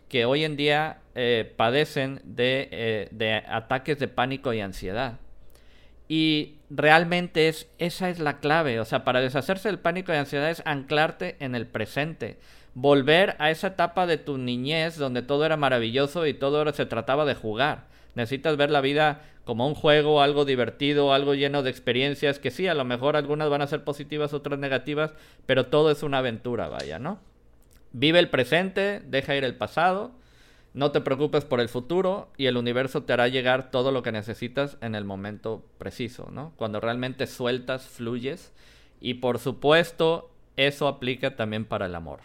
que 0.09 0.25
hoy 0.25 0.43
en 0.43 0.55
día 0.55 0.99
eh, 1.15 1.51
padecen 1.57 2.21
de, 2.23 2.69
eh, 2.71 3.07
de 3.11 3.33
ataques 3.33 3.97
de 3.97 4.07
pánico 4.07 4.53
y 4.53 4.61
ansiedad. 4.61 5.19
Y 6.07 6.55
realmente 6.69 7.47
es, 7.47 7.67
esa 7.77 8.09
es 8.09 8.19
la 8.19 8.39
clave. 8.39 8.79
O 8.79 8.85
sea, 8.85 9.03
para 9.03 9.21
deshacerse 9.21 9.69
del 9.69 9.79
pánico 9.79 10.13
y 10.13 10.15
ansiedad 10.15 10.49
es 10.49 10.61
anclarte 10.65 11.35
en 11.39 11.55
el 11.55 11.67
presente. 11.67 12.39
Volver 12.73 13.35
a 13.39 13.51
esa 13.51 13.67
etapa 13.67 14.05
de 14.05 14.17
tu 14.17 14.37
niñez 14.37 14.97
donde 14.97 15.21
todo 15.21 15.45
era 15.45 15.57
maravilloso 15.57 16.25
y 16.27 16.33
todo 16.33 16.71
se 16.73 16.85
trataba 16.85 17.25
de 17.25 17.35
jugar. 17.35 17.87
Necesitas 18.15 18.57
ver 18.57 18.69
la 18.69 18.81
vida 18.81 19.21
como 19.43 19.67
un 19.67 19.75
juego, 19.75 20.21
algo 20.21 20.45
divertido, 20.45 21.13
algo 21.13 21.35
lleno 21.35 21.63
de 21.63 21.69
experiencias, 21.69 22.39
que 22.39 22.51
sí, 22.51 22.67
a 22.67 22.73
lo 22.73 22.83
mejor 22.83 23.15
algunas 23.15 23.49
van 23.49 23.61
a 23.61 23.67
ser 23.67 23.83
positivas, 23.83 24.33
otras 24.33 24.57
negativas, 24.59 25.13
pero 25.45 25.67
todo 25.67 25.91
es 25.91 26.01
una 26.01 26.17
aventura, 26.17 26.67
vaya, 26.67 26.97
¿no? 26.97 27.19
Vive 27.91 28.19
el 28.19 28.29
presente, 28.29 29.01
deja 29.05 29.35
ir 29.35 29.43
el 29.43 29.55
pasado 29.55 30.11
no 30.75 30.91
te 30.91 30.99
preocupes 30.99 31.45
por 31.45 31.61
el 31.61 31.69
futuro 31.69 32.27
y 32.35 32.47
el 32.47 32.57
universo 32.57 33.03
te 33.03 33.13
hará 33.13 33.29
llegar 33.29 33.71
todo 33.71 33.93
lo 33.93 34.03
que 34.03 34.11
necesitas 34.11 34.77
en 34.81 34.93
el 34.93 35.05
momento 35.05 35.63
preciso, 35.77 36.29
¿no? 36.31 36.51
Cuando 36.57 36.81
realmente 36.81 37.27
sueltas, 37.27 37.87
fluyes. 37.87 38.51
Y 38.99 39.15
por 39.15 39.39
supuesto, 39.39 40.29
eso 40.57 40.89
aplica 40.89 41.37
también 41.37 41.63
para 41.63 41.85
el 41.85 41.95
amor. 41.95 42.19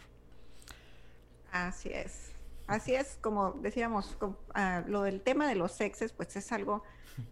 Así 1.52 1.90
es. 1.90 2.33
Así 2.66 2.92
es, 2.92 3.19
como 3.21 3.52
decíamos, 3.52 4.16
ah, 4.54 4.83
lo 4.88 5.02
del 5.02 5.21
tema 5.21 5.49
de 5.49 5.54
los 5.54 5.71
sexes, 5.71 6.12
pues 6.12 6.35
es 6.35 6.50
algo 6.50 6.83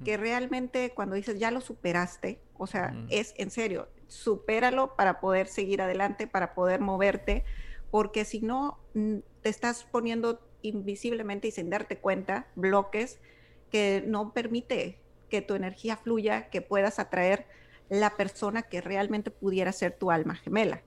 que 0.04 0.16
realmente 0.16 0.92
cuando 0.94 1.16
dices 1.16 1.38
ya 1.38 1.50
lo 1.50 1.60
superaste, 1.60 2.40
o 2.58 2.66
sea, 2.66 2.94
es 3.08 3.34
en 3.38 3.50
serio, 3.50 3.88
supéralo 4.06 4.94
para 4.96 5.20
poder 5.20 5.46
seguir 5.46 5.80
adelante, 5.80 6.26
para 6.26 6.54
poder 6.54 6.80
moverte, 6.80 7.44
porque 7.90 8.24
si 8.24 8.40
no, 8.40 8.78
mm, 8.94 9.18
te 9.42 9.48
estás 9.48 9.84
poniendo 9.84 10.40
invisiblemente 10.62 11.48
y 11.48 11.50
sin 11.50 11.70
darte 11.70 11.98
cuenta, 11.98 12.48
bloques 12.54 13.20
que 13.70 14.02
no 14.06 14.32
permite 14.32 14.98
que 15.28 15.42
tu 15.42 15.54
energía 15.54 15.96
fluya, 15.96 16.48
que 16.50 16.62
puedas 16.62 16.98
atraer 16.98 17.46
la 17.88 18.16
persona 18.16 18.62
que 18.62 18.80
realmente 18.80 19.30
pudiera 19.30 19.72
ser 19.72 19.92
tu 19.92 20.10
alma 20.10 20.34
gemela. 20.36 20.82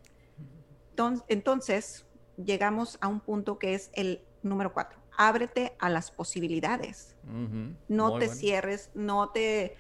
Entonces, 1.27 2.05
llegamos 2.37 2.97
a 3.01 3.07
un 3.07 3.19
punto 3.19 3.57
que 3.57 3.73
es 3.73 3.89
el 3.93 4.21
número 4.43 4.73
cuatro. 4.73 4.99
Ábrete 5.17 5.75
a 5.79 5.89
las 5.89 6.11
posibilidades. 6.11 7.15
No 7.87 8.17
te 8.17 8.27
cierres, 8.27 8.91
no 8.93 9.29
te, 9.29 9.75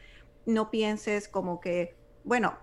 no 0.45 0.71
pienses 0.71 1.27
como 1.27 1.59
que, 1.59 1.95
bueno, 2.23 2.57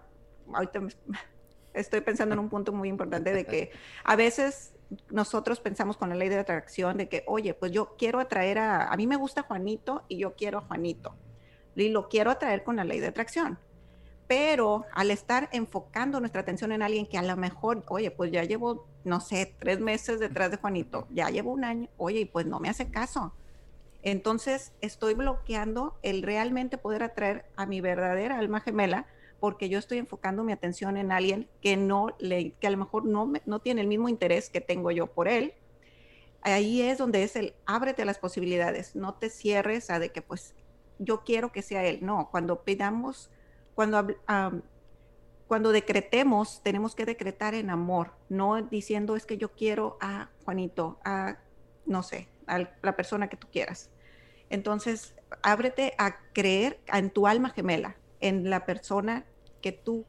ahorita 0.53 0.81
estoy 1.75 2.01
pensando 2.01 2.35
en 2.35 2.41
un 2.41 2.49
punto 2.49 2.73
muy 2.73 2.89
importante 2.89 3.33
de 3.33 3.45
que 3.45 3.71
a 4.05 4.17
veces 4.17 4.73
nosotros 5.11 5.61
pensamos 5.61 5.97
con 5.97 6.09
la 6.09 6.15
ley 6.15 6.29
de 6.29 6.39
atracción 6.39 6.97
de 6.97 7.09
que, 7.09 7.25
oye, 7.27 7.55
pues 7.55 7.73
yo 7.73 7.95
quiero 7.99 8.21
atraer 8.21 8.59
a, 8.59 8.89
a 8.89 8.97
mí 8.97 9.07
me 9.07 9.17
gusta 9.17 9.43
Juanito 9.43 10.05
y 10.09 10.19
yo 10.19 10.35
quiero 10.35 10.59
a 10.59 10.63
Juanito. 10.63 11.15
Y 11.77 11.91
lo 11.91 12.09
quiero 12.09 12.31
atraer 12.31 12.65
con 12.65 12.77
la 12.77 12.85
ley 12.85 13.01
de 13.01 13.09
atracción. 13.09 13.59
Pero 14.27 14.85
al 14.93 15.11
estar 15.11 15.49
enfocando 15.53 16.21
nuestra 16.21 16.43
atención 16.43 16.73
en 16.73 16.83
alguien 16.83 17.07
que 17.07 17.17
a 17.17 17.23
lo 17.23 17.37
mejor, 17.37 17.85
oye, 17.89 18.11
pues 18.11 18.31
ya 18.31 18.45
llevo, 18.45 18.87
no 19.05 19.21
sé, 19.21 19.55
tres 19.59 19.81
meses 19.81 20.21
detrás 20.21 20.51
de 20.51 20.59
Juanito, 20.59 21.07
ya 21.11 21.31
llevo 21.31 21.53
un 21.53 21.65
año, 21.65 21.89
oye, 21.97 22.29
pues 22.31 22.45
no 22.45 22.61
me 22.61 22.69
hace 22.69 22.91
caso. 22.91 23.33
Entonces 24.03 24.73
estoy 24.81 25.15
bloqueando 25.15 25.99
el 26.03 26.23
realmente 26.23 26.79
poder 26.79 27.03
atraer 27.03 27.47
a 27.57 27.67
mi 27.67 27.81
verdadera 27.81 28.39
alma 28.39 28.61
gemela 28.61 29.07
porque 29.41 29.69
yo 29.69 29.79
estoy 29.79 29.99
enfocando 29.99 30.45
mi 30.45 30.53
atención 30.53 30.97
en 30.97 31.13
alguien 31.13 31.49
que 31.61 31.77
no 31.77 32.09
le, 32.19 32.53
que 32.53 32.67
a 32.67 32.71
lo 32.71 32.77
mejor 32.77 33.05
no, 33.05 33.33
no 33.47 33.59
tiene 33.61 33.81
el 33.81 33.87
mismo 33.87 34.09
interés 34.09 34.51
que 34.51 34.61
tengo 34.61 34.91
yo 34.91 35.07
por 35.07 35.29
él. 35.29 35.55
Ahí 36.43 36.83
es 36.83 36.99
donde 36.99 37.23
es 37.23 37.37
el 37.37 37.55
ábrete 37.67 38.03
a 38.03 38.05
las 38.05 38.19
posibilidades, 38.19 38.95
no 38.95 39.15
te 39.15 39.31
cierres 39.31 39.91
a 39.91 39.99
de 39.99 40.11
que 40.11 40.23
pues 40.23 40.55
yo 40.99 41.25
quiero 41.25 41.53
que 41.53 41.63
sea 41.63 41.85
él. 41.85 41.99
No, 42.03 42.29
cuando 42.31 42.63
pidamos, 42.63 43.31
cuando, 43.75 44.07
cuando 45.47 45.73
decretemos, 45.73 46.63
tenemos 46.63 46.95
que 46.95 47.05
decretar 47.05 47.55
en 47.55 47.71
amor, 47.71 48.13
no 48.29 48.61
diciendo 48.63 49.17
es 49.17 49.27
que 49.27 49.39
yo 49.39 49.53
quiero 49.53 49.99
a 50.01 50.31
Juanito, 50.45 50.99
a, 51.05 51.39
no 51.87 52.03
sé, 52.03 52.29
a 52.47 52.59
la 52.59 52.97
persona 52.97 53.29
que 53.29 53.37
tú 53.37 53.49
quieras. 53.51 53.91
Entonces, 54.51 55.15
ábrete 55.43 55.95
a 55.99 56.19
creer 56.33 56.81
en 56.93 57.11
tu 57.11 57.27
alma 57.27 57.51
gemela, 57.51 57.97
en 58.21 58.51
la 58.51 58.67
persona 58.67 59.27
que 59.61 59.73
tú, 59.73 60.07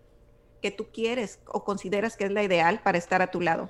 que 0.61 0.71
tú 0.71 0.87
quieres 0.91 1.39
o 1.47 1.63
consideras 1.63 2.17
que 2.17 2.25
es 2.25 2.31
la 2.31 2.43
ideal 2.43 2.81
para 2.81 2.97
estar 2.97 3.21
a 3.21 3.31
tu 3.31 3.41
lado. 3.41 3.69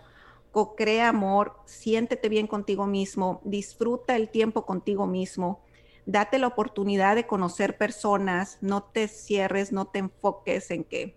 Co-crea 0.52 1.10
amor, 1.10 1.58
siéntete 1.66 2.30
bien 2.30 2.48
contigo 2.48 2.88
mismo, 2.88 3.42
disfruta 3.44 4.16
el 4.16 4.30
tiempo 4.30 4.66
contigo 4.66 5.06
mismo, 5.06 5.64
date 6.06 6.40
la 6.40 6.48
oportunidad 6.48 7.16
de 7.16 7.28
conocer 7.28 7.78
personas, 7.78 8.58
no 8.62 8.84
te 8.84 9.08
cierres, 9.08 9.72
no 9.72 9.86
te 9.86 10.00
enfoques 10.00 10.72
en 10.72 10.84
que 10.84 11.16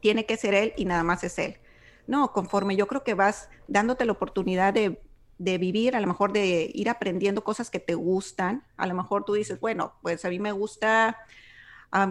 tiene 0.00 0.26
que 0.26 0.36
ser 0.36 0.54
él 0.54 0.72
y 0.76 0.84
nada 0.84 1.04
más 1.04 1.22
es 1.22 1.38
él. 1.38 1.58
No, 2.06 2.32
conforme 2.32 2.74
yo 2.74 2.88
creo 2.88 3.04
que 3.04 3.14
vas 3.14 3.48
dándote 3.68 4.04
la 4.04 4.12
oportunidad 4.12 4.74
de 4.74 5.00
de 5.40 5.56
vivir, 5.56 5.96
a 5.96 6.00
lo 6.00 6.06
mejor 6.06 6.34
de 6.34 6.70
ir 6.74 6.90
aprendiendo 6.90 7.42
cosas 7.42 7.70
que 7.70 7.80
te 7.80 7.94
gustan. 7.94 8.62
A 8.76 8.86
lo 8.86 8.94
mejor 8.94 9.24
tú 9.24 9.32
dices, 9.32 9.58
bueno, 9.58 9.94
pues 10.02 10.26
a 10.26 10.28
mí 10.28 10.38
me 10.38 10.52
gusta, 10.52 11.16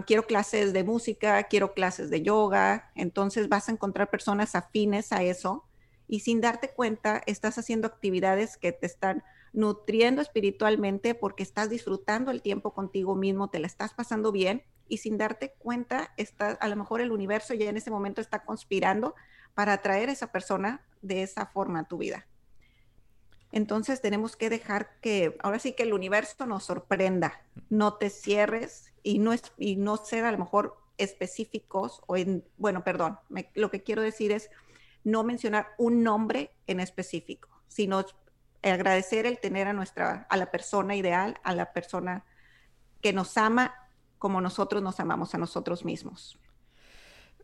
quiero 0.06 0.26
clases 0.26 0.72
de 0.72 0.84
música, 0.84 1.42
quiero 1.44 1.74
clases 1.74 2.10
de 2.10 2.22
yoga, 2.22 2.90
entonces 2.94 3.48
vas 3.48 3.68
a 3.68 3.72
encontrar 3.72 4.10
personas 4.10 4.54
afines 4.54 5.12
a 5.12 5.22
eso 5.22 5.64
y 6.06 6.20
sin 6.20 6.40
darte 6.40 6.70
cuenta 6.70 7.22
estás 7.26 7.56
haciendo 7.58 7.86
actividades 7.86 8.56
que 8.56 8.72
te 8.72 8.86
están 8.86 9.22
nutriendo 9.52 10.22
espiritualmente 10.22 11.14
porque 11.14 11.42
estás 11.42 11.70
disfrutando 11.70 12.30
el 12.30 12.42
tiempo 12.42 12.72
contigo 12.74 13.14
mismo, 13.14 13.48
te 13.48 13.58
la 13.58 13.66
estás 13.66 13.94
pasando 13.94 14.32
bien 14.32 14.64
y 14.88 14.98
sin 14.98 15.18
darte 15.18 15.54
cuenta, 15.58 16.12
está, 16.16 16.50
a 16.50 16.68
lo 16.68 16.76
mejor 16.76 17.00
el 17.00 17.12
universo 17.12 17.54
ya 17.54 17.68
en 17.68 17.76
ese 17.76 17.90
momento 17.90 18.20
está 18.20 18.44
conspirando 18.44 19.14
para 19.54 19.72
atraer 19.74 20.08
a 20.08 20.12
esa 20.12 20.32
persona 20.32 20.84
de 21.00 21.22
esa 21.22 21.46
forma 21.46 21.80
a 21.80 21.88
tu 21.88 21.98
vida. 21.98 22.26
Entonces 23.52 24.00
tenemos 24.00 24.36
que 24.36 24.50
dejar 24.50 24.98
que, 25.00 25.36
ahora 25.42 25.58
sí 25.58 25.72
que 25.72 25.82
el 25.82 25.92
universo 25.92 26.46
nos 26.46 26.64
sorprenda, 26.64 27.42
no 27.68 27.94
te 27.94 28.10
cierres 28.10 28.92
y 29.02 29.18
no, 29.18 29.32
es, 29.32 29.52
y 29.58 29.76
no 29.76 29.96
ser 29.96 30.24
a 30.24 30.32
lo 30.32 30.38
mejor 30.38 30.76
específicos 30.98 32.02
o 32.06 32.16
en, 32.16 32.44
bueno, 32.58 32.84
perdón, 32.84 33.18
lo 33.54 33.70
que 33.70 33.82
quiero 33.82 34.02
decir 34.02 34.32
es 34.32 34.50
no 35.02 35.24
mencionar 35.24 35.68
un 35.78 36.02
nombre 36.02 36.52
en 36.66 36.78
específico, 36.78 37.48
sino 37.68 38.04
agradecer 38.62 39.26
el 39.26 39.40
tener 39.40 39.66
a 39.66 39.72
nuestra, 39.72 40.26
a 40.28 40.36
la 40.36 40.50
persona 40.50 40.94
ideal, 40.94 41.40
a 41.42 41.54
la 41.54 41.72
persona 41.72 42.24
que 43.00 43.12
nos 43.12 43.36
ama 43.36 43.74
como 44.18 44.42
nosotros 44.42 44.82
nos 44.82 45.00
amamos 45.00 45.34
a 45.34 45.38
nosotros 45.38 45.84
mismos. 45.84 46.38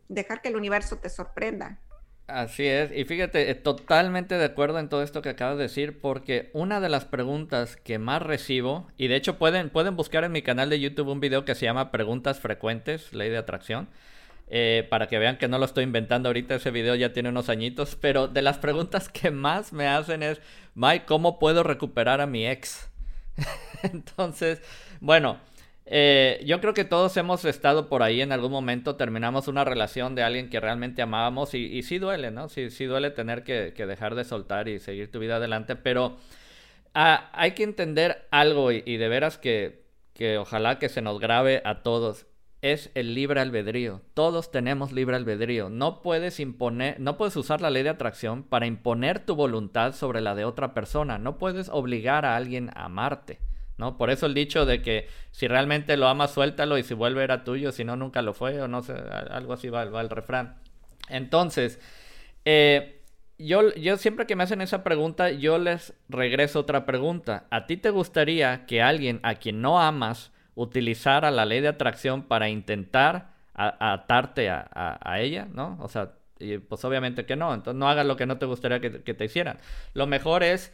Dejar 0.07 0.41
que 0.41 0.49
el 0.49 0.55
universo 0.55 0.99
te 0.99 1.09
sorprenda. 1.09 1.81
Así 2.27 2.65
es, 2.65 2.91
y 2.91 3.05
fíjate, 3.05 3.49
eh, 3.49 3.55
totalmente 3.55 4.35
de 4.35 4.43
acuerdo 4.43 4.79
en 4.79 4.89
todo 4.89 5.01
esto 5.01 5.21
que 5.21 5.29
acabas 5.29 5.55
de 5.55 5.63
decir, 5.63 6.01
porque 6.01 6.49
una 6.51 6.81
de 6.81 6.89
las 6.89 7.05
preguntas 7.05 7.77
que 7.77 7.99
más 7.99 8.21
recibo, 8.21 8.89
y 8.97 9.07
de 9.07 9.15
hecho 9.15 9.37
pueden, 9.37 9.69
pueden 9.69 9.95
buscar 9.95 10.25
en 10.25 10.33
mi 10.33 10.41
canal 10.41 10.69
de 10.69 10.77
YouTube 10.81 11.07
un 11.07 11.21
video 11.21 11.45
que 11.45 11.55
se 11.55 11.65
llama 11.65 11.89
Preguntas 11.89 12.41
Frecuentes, 12.41 13.13
Ley 13.13 13.29
de 13.29 13.37
Atracción, 13.37 13.87
eh, 14.49 14.85
para 14.89 15.07
que 15.07 15.19
vean 15.19 15.37
que 15.37 15.47
no 15.47 15.57
lo 15.57 15.63
estoy 15.63 15.85
inventando 15.85 16.27
ahorita, 16.27 16.55
ese 16.55 16.69
video 16.71 16.95
ya 16.95 17.13
tiene 17.13 17.29
unos 17.29 17.47
añitos, 17.47 17.95
pero 17.95 18.27
de 18.27 18.41
las 18.41 18.57
preguntas 18.57 19.07
que 19.07 19.31
más 19.31 19.71
me 19.71 19.87
hacen 19.87 20.21
es, 20.21 20.41
Mike, 20.75 21.05
¿cómo 21.05 21.39
puedo 21.39 21.63
recuperar 21.63 22.19
a 22.19 22.27
mi 22.27 22.45
ex? 22.45 22.89
Entonces, 23.83 24.61
bueno, 24.99 25.39
eh, 25.89 26.43
yo 26.45 26.59
creo 26.59 26.73
que 26.73 26.83
todos 26.83 27.15
hemos 27.15 27.45
estado 27.45 27.87
por 27.87 28.03
ahí 28.03 28.21
en 28.21 28.33
algún 28.33 28.51
momento, 28.51 28.97
terminamos 28.97 29.47
una 29.47 29.63
relación 29.63 30.15
de 30.15 30.23
alguien 30.23 30.49
que 30.49 30.59
realmente 30.59 31.01
amábamos 31.01 31.53
y, 31.53 31.65
y 31.65 31.83
sí 31.83 31.97
duele, 31.97 32.29
¿no? 32.29 32.49
Sí, 32.49 32.69
sí 32.69 32.85
duele 32.85 33.09
tener 33.09 33.43
que, 33.43 33.71
dejar 33.71 34.15
de 34.15 34.25
soltar 34.25 34.67
y 34.67 34.79
seguir 34.79 35.09
tu 35.09 35.19
vida 35.19 35.37
adelante, 35.37 35.77
pero 35.77 36.17
ah, 36.93 37.29
hay 37.31 37.51
que 37.51 37.63
entender 37.63 38.27
algo 38.31 38.73
y, 38.73 38.97
de 38.97 39.07
veras 39.07 39.37
que, 39.37 39.85
que 40.13 40.37
ojalá 40.37 40.77
que 40.77 40.89
se 40.89 41.01
nos 41.01 41.19
grabe 41.19 41.61
a 41.63 41.83
todos. 41.83 42.27
Es 42.61 42.89
el 42.95 43.13
libre 43.13 43.39
albedrío. 43.39 44.01
Todos 44.13 44.51
tenemos 44.51 44.91
libre 44.91 45.15
albedrío. 45.15 45.69
No 45.69 46.01
puedes 46.01 46.39
imponer, 46.39 46.99
no 46.99 47.15
puedes 47.15 47.35
usar 47.37 47.61
la 47.61 47.69
ley 47.69 47.83
de 47.83 47.89
atracción 47.89 48.43
para 48.43 48.65
imponer 48.65 49.19
tu 49.19 49.35
voluntad 49.35 49.93
sobre 49.93 50.21
la 50.21 50.35
de 50.35 50.43
otra 50.43 50.73
persona. 50.73 51.17
No 51.17 51.37
puedes 51.37 51.69
obligar 51.69 52.25
a 52.25 52.35
alguien 52.35 52.71
a 52.75 52.85
amarte. 52.85 53.39
¿No? 53.77 53.97
Por 53.97 54.09
eso 54.09 54.25
el 54.25 54.33
dicho 54.33 54.65
de 54.65 54.81
que 54.81 55.07
si 55.31 55.47
realmente 55.47 55.97
lo 55.97 56.07
amas, 56.07 56.31
suéltalo 56.31 56.77
y 56.77 56.83
si 56.83 56.93
vuelve 56.93 57.23
era 57.23 57.43
tuyo, 57.43 57.71
si 57.71 57.83
no, 57.83 57.95
nunca 57.95 58.21
lo 58.21 58.33
fue, 58.33 58.61
o 58.61 58.67
no 58.67 58.81
sé, 58.81 58.93
algo 59.29 59.53
así 59.53 59.69
va, 59.69 59.83
el 59.83 60.09
refrán. 60.09 60.55
Entonces, 61.09 61.79
eh, 62.45 63.01
yo, 63.37 63.73
yo 63.75 63.97
siempre 63.97 64.25
que 64.25 64.35
me 64.35 64.43
hacen 64.43 64.61
esa 64.61 64.83
pregunta, 64.83 65.29
yo 65.31 65.59
les 65.59 65.93
regreso 66.09 66.59
otra 66.59 66.85
pregunta. 66.85 67.45
¿A 67.51 67.67
ti 67.67 67.77
te 67.77 67.91
gustaría 67.91 68.65
que 68.65 68.81
alguien 68.81 69.19
a 69.23 69.35
quien 69.35 69.61
no 69.61 69.79
amas 69.79 70.31
utilizara 70.55 71.29
la 71.29 71.45
ley 71.45 71.61
de 71.61 71.67
atracción 71.67 72.23
para 72.23 72.49
intentar 72.49 73.35
atarte 73.53 74.49
a, 74.49 75.17
ella, 75.19 75.47
¿no? 75.51 75.77
O 75.81 75.87
sea, 75.87 76.13
pues 76.69 76.85
obviamente 76.85 77.25
que 77.25 77.35
no, 77.35 77.53
entonces 77.53 77.79
no 77.79 77.89
hagas 77.89 78.05
lo 78.05 78.15
que 78.15 78.27
no 78.27 78.37
te 78.37 78.45
gustaría 78.45 78.79
que 78.79 78.89
te 79.13 79.25
hicieran. 79.25 79.57
Lo 79.93 80.05
mejor 80.05 80.43
es 80.43 80.71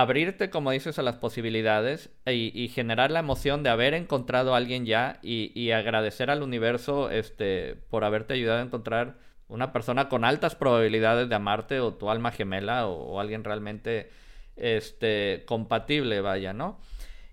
abrirte, 0.00 0.50
como 0.50 0.72
dices, 0.72 0.98
a 0.98 1.02
las 1.02 1.16
posibilidades 1.16 2.10
y, 2.26 2.68
generar 2.68 3.10
la 3.10 3.20
emoción 3.20 3.62
de 3.62 3.70
haber 3.70 3.94
encontrado 3.94 4.52
a 4.52 4.58
alguien 4.58 4.84
ya 4.84 5.18
y, 5.22 5.70
agradecer 5.70 6.30
al 6.30 6.42
universo 6.42 7.10
este, 7.10 7.76
por 7.88 8.04
haberte 8.04 8.34
ayudado 8.34 8.58
a 8.58 8.64
encontrar 8.64 9.16
una 9.48 9.72
persona 9.72 10.10
con 10.10 10.24
altas 10.24 10.54
probabilidades 10.54 11.30
de 11.30 11.34
amarte 11.34 11.80
o 11.80 11.94
tu 11.94 12.10
alma 12.10 12.30
gemela 12.30 12.86
o, 12.86 13.20
alguien 13.20 13.42
realmente 13.42 14.10
este, 14.56 15.44
compatible, 15.46 16.20
vaya, 16.20 16.52
¿no? 16.52 16.78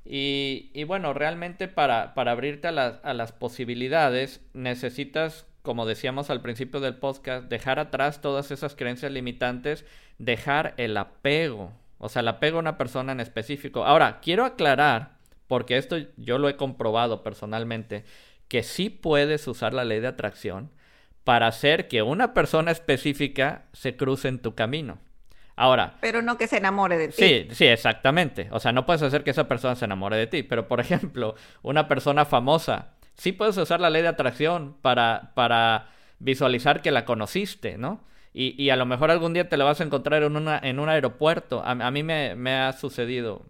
Y, 0.05 0.83
bueno, 0.85 1.13
realmente 1.13 1.67
para, 1.67 2.13
para 2.13 2.31
abrirte 2.31 2.69
a, 2.69 2.71
a 2.71 3.13
las 3.13 3.33
posibilidades 3.33 4.41
necesitas 4.53 5.47
como 5.63 5.85
decíamos 5.85 6.29
al 6.29 6.41
principio 6.41 6.81
del 6.81 6.95
podcast, 6.95 7.49
dejar 7.49 7.79
atrás 7.79 8.19
todas 8.19 8.51
esas 8.51 8.75
creencias 8.75 9.13
limitantes, 9.13 9.85
dejar 10.17 10.73
el 10.75 10.97
apego, 10.97 11.71
o 12.03 12.09
sea, 12.09 12.21
la 12.21 12.41
pega 12.41 12.57
a 12.57 12.59
una 12.59 12.77
persona 12.77 13.13
en 13.13 13.21
específico. 13.21 13.85
Ahora, 13.85 14.19
quiero 14.19 14.43
aclarar, 14.43 15.19
porque 15.47 15.77
esto 15.77 15.95
yo 16.17 16.37
lo 16.37 16.49
he 16.49 16.57
comprobado 16.57 17.23
personalmente, 17.23 18.03
que 18.49 18.61
sí 18.61 18.89
puedes 18.89 19.47
usar 19.47 19.73
la 19.73 19.85
ley 19.85 20.01
de 20.01 20.07
atracción 20.07 20.69
para 21.23 21.47
hacer 21.47 21.87
que 21.87 22.01
una 22.01 22.33
persona 22.33 22.71
específica 22.71 23.67
se 23.71 23.95
cruce 23.95 24.27
en 24.27 24.39
tu 24.39 24.53
camino. 24.53 24.97
Ahora. 25.55 25.95
Pero 26.01 26.21
no 26.21 26.37
que 26.37 26.47
se 26.47 26.57
enamore 26.57 26.97
de 26.97 27.07
ti. 27.07 27.13
Sí, 27.13 27.47
sí, 27.51 27.67
exactamente. 27.67 28.49
O 28.51 28.59
sea, 28.59 28.73
no 28.73 28.85
puedes 28.85 29.01
hacer 29.01 29.23
que 29.23 29.31
esa 29.31 29.47
persona 29.47 29.75
se 29.75 29.85
enamore 29.85 30.17
de 30.17 30.27
ti. 30.27 30.43
Pero, 30.43 30.67
por 30.67 30.79
ejemplo, 30.81 31.35
una 31.61 31.87
persona 31.87 32.25
famosa, 32.25 32.95
sí 33.15 33.31
puedes 33.31 33.55
usar 33.55 33.79
la 33.79 33.89
ley 33.89 34.01
de 34.01 34.09
atracción 34.09 34.75
para, 34.81 35.31
para 35.35 35.87
visualizar 36.19 36.81
que 36.81 36.91
la 36.91 37.05
conociste, 37.05 37.77
¿no? 37.77 38.03
Y, 38.33 38.61
y, 38.61 38.71
a 38.71 38.75
lo 38.75 38.85
mejor 38.85 39.11
algún 39.11 39.33
día 39.33 39.47
te 39.47 39.57
lo 39.57 39.65
vas 39.65 39.79
a 39.79 39.83
encontrar 39.83 40.23
en, 40.23 40.35
una, 40.35 40.59
en 40.61 40.79
un 40.79 40.89
aeropuerto. 40.89 41.61
A, 41.63 41.71
a 41.71 41.91
mí 41.91 42.01
me, 42.01 42.35
me, 42.35 42.55
ha 42.55 42.73
sucedido 42.73 43.45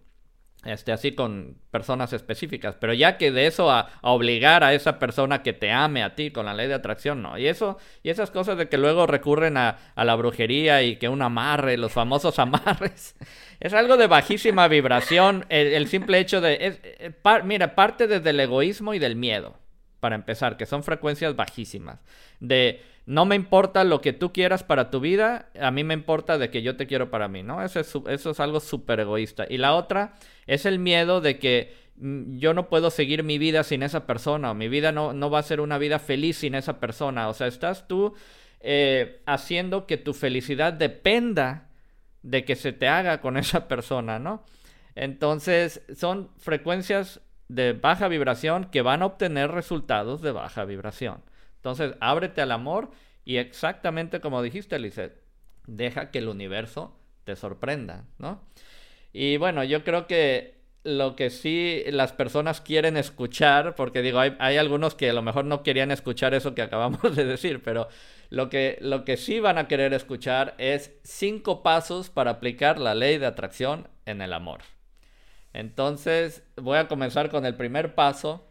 este, 0.64 0.92
así 0.92 1.12
con 1.12 1.56
personas 1.70 2.12
específicas. 2.12 2.76
Pero 2.78 2.92
ya 2.92 3.16
que 3.16 3.30
de 3.30 3.46
eso 3.46 3.70
a, 3.70 3.88
obligar 4.02 4.64
a 4.64 4.74
esa 4.74 4.98
persona 4.98 5.42
que 5.42 5.52
te 5.52 5.70
ame 5.70 6.02
a 6.02 6.14
ti 6.14 6.30
con 6.30 6.46
la 6.46 6.54
ley 6.54 6.68
de 6.68 6.74
atracción, 6.74 7.22
no. 7.22 7.38
Y 7.38 7.46
eso, 7.46 7.78
y 8.02 8.10
esas 8.10 8.30
cosas 8.30 8.58
de 8.58 8.68
que 8.68 8.78
luego 8.78 9.06
recurren 9.06 9.56
a, 9.56 9.78
a 9.94 10.04
la 10.04 10.14
brujería 10.14 10.82
y 10.82 10.96
que 10.96 11.08
un 11.08 11.22
amarre, 11.22 11.76
los 11.76 11.92
famosos 11.92 12.38
amarres, 12.38 13.16
es 13.60 13.72
algo 13.72 13.96
de 13.96 14.06
bajísima 14.06 14.68
vibración. 14.68 15.46
El, 15.48 15.86
simple 15.88 16.18
hecho 16.18 16.40
de. 16.40 16.58
Es, 16.60 16.80
eh, 16.82 17.12
mira, 17.44 17.74
parte 17.74 18.06
desde 18.06 18.30
el 18.30 18.40
egoísmo 18.40 18.94
y 18.94 18.98
del 18.98 19.16
miedo. 19.16 19.63
Para 20.04 20.16
empezar, 20.16 20.58
que 20.58 20.66
son 20.66 20.82
frecuencias 20.82 21.34
bajísimas. 21.34 21.98
De 22.38 22.82
no 23.06 23.24
me 23.24 23.36
importa 23.36 23.84
lo 23.84 24.02
que 24.02 24.12
tú 24.12 24.34
quieras 24.34 24.62
para 24.62 24.90
tu 24.90 25.00
vida, 25.00 25.48
a 25.58 25.70
mí 25.70 25.82
me 25.82 25.94
importa 25.94 26.36
de 26.36 26.50
que 26.50 26.60
yo 26.60 26.76
te 26.76 26.86
quiero 26.86 27.08
para 27.08 27.26
mí, 27.26 27.42
¿no? 27.42 27.64
Eso 27.64 27.80
es, 27.80 27.90
eso 28.08 28.30
es 28.32 28.38
algo 28.38 28.60
súper 28.60 29.00
egoísta. 29.00 29.46
Y 29.48 29.56
la 29.56 29.74
otra 29.74 30.12
es 30.46 30.66
el 30.66 30.78
miedo 30.78 31.22
de 31.22 31.38
que 31.38 31.72
mm, 31.96 32.36
yo 32.36 32.52
no 32.52 32.68
puedo 32.68 32.90
seguir 32.90 33.22
mi 33.22 33.38
vida 33.38 33.64
sin 33.64 33.82
esa 33.82 34.06
persona, 34.06 34.50
o 34.50 34.54
mi 34.54 34.68
vida 34.68 34.92
no, 34.92 35.14
no 35.14 35.30
va 35.30 35.38
a 35.38 35.42
ser 35.42 35.62
una 35.62 35.78
vida 35.78 35.98
feliz 35.98 36.36
sin 36.36 36.54
esa 36.54 36.80
persona. 36.80 37.30
O 37.30 37.32
sea, 37.32 37.46
estás 37.46 37.88
tú 37.88 38.12
eh, 38.60 39.22
haciendo 39.24 39.86
que 39.86 39.96
tu 39.96 40.12
felicidad 40.12 40.74
dependa 40.74 41.70
de 42.20 42.44
que 42.44 42.56
se 42.56 42.74
te 42.74 42.88
haga 42.88 43.22
con 43.22 43.36
esa 43.38 43.68
persona, 43.68 44.18
¿no? 44.18 44.44
Entonces, 44.96 45.80
son 45.96 46.28
frecuencias 46.36 47.22
de 47.48 47.72
baja 47.72 48.08
vibración 48.08 48.64
que 48.66 48.82
van 48.82 49.02
a 49.02 49.06
obtener 49.06 49.50
resultados 49.50 50.22
de 50.22 50.32
baja 50.32 50.64
vibración. 50.64 51.22
Entonces, 51.56 51.94
ábrete 52.00 52.40
al 52.40 52.52
amor 52.52 52.90
y 53.24 53.36
exactamente 53.36 54.20
como 54.20 54.42
dijiste, 54.42 54.78
Lizeth, 54.78 55.20
deja 55.66 56.10
que 56.10 56.18
el 56.18 56.28
universo 56.28 56.96
te 57.24 57.36
sorprenda, 57.36 58.04
¿no? 58.18 58.42
Y 59.12 59.36
bueno, 59.36 59.64
yo 59.64 59.84
creo 59.84 60.06
que 60.06 60.54
lo 60.82 61.16
que 61.16 61.30
sí 61.30 61.82
las 61.86 62.12
personas 62.12 62.60
quieren 62.60 62.98
escuchar, 62.98 63.74
porque 63.74 64.02
digo, 64.02 64.20
hay, 64.20 64.56
algunos 64.58 64.94
que 64.94 65.08
a 65.08 65.14
lo 65.14 65.22
mejor 65.22 65.46
no 65.46 65.62
querían 65.62 65.90
escuchar 65.90 66.34
eso 66.34 66.54
que 66.54 66.62
acabamos 66.62 67.16
de 67.16 67.24
decir, 67.24 67.62
pero 67.62 67.88
lo 68.28 68.50
que, 68.50 68.76
lo 68.80 69.04
que 69.04 69.16
sí 69.16 69.40
van 69.40 69.56
a 69.56 69.66
querer 69.66 69.94
escuchar 69.94 70.54
es 70.58 70.92
cinco 71.02 71.62
pasos 71.62 72.10
para 72.10 72.32
aplicar 72.32 72.78
la 72.78 72.94
ley 72.94 73.16
de 73.16 73.26
atracción 73.26 73.88
en 74.04 74.20
el 74.20 74.34
amor. 74.34 74.60
Entonces, 75.54 76.42
voy 76.56 76.76
a 76.76 76.88
comenzar 76.88 77.30
con 77.30 77.46
el 77.46 77.54
primer 77.56 77.94
paso. 77.94 78.46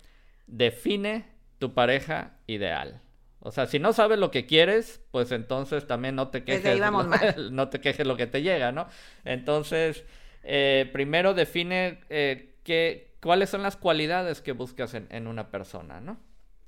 Define 0.47 1.25
tu 1.59 1.73
pareja 1.73 2.37
ideal. 2.47 3.01
O 3.39 3.51
sea, 3.51 3.67
si 3.67 3.77
no 3.77 3.91
sabes 3.91 4.17
lo 4.17 4.31
que 4.31 4.45
quieres, 4.45 5.01
pues 5.11 5.33
entonces 5.33 5.85
también 5.85 6.15
no 6.15 6.29
te 6.29 6.45
quejes. 6.45 6.79
no 7.51 7.69
te 7.69 7.81
quejes 7.81 8.07
lo 8.07 8.15
que 8.15 8.25
te 8.25 8.41
llega, 8.41 8.71
¿no? 8.71 8.87
Entonces, 9.25 10.05
eh, 10.43 10.89
primero 10.93 11.33
define 11.33 11.99
eh, 12.09 12.55
qué, 12.63 13.17
cuáles 13.21 13.49
son 13.49 13.61
las 13.61 13.75
cualidades 13.75 14.39
que 14.39 14.53
buscas 14.53 14.93
en, 14.93 15.27
una 15.27 15.51
persona, 15.51 15.99
¿no? 15.99 16.17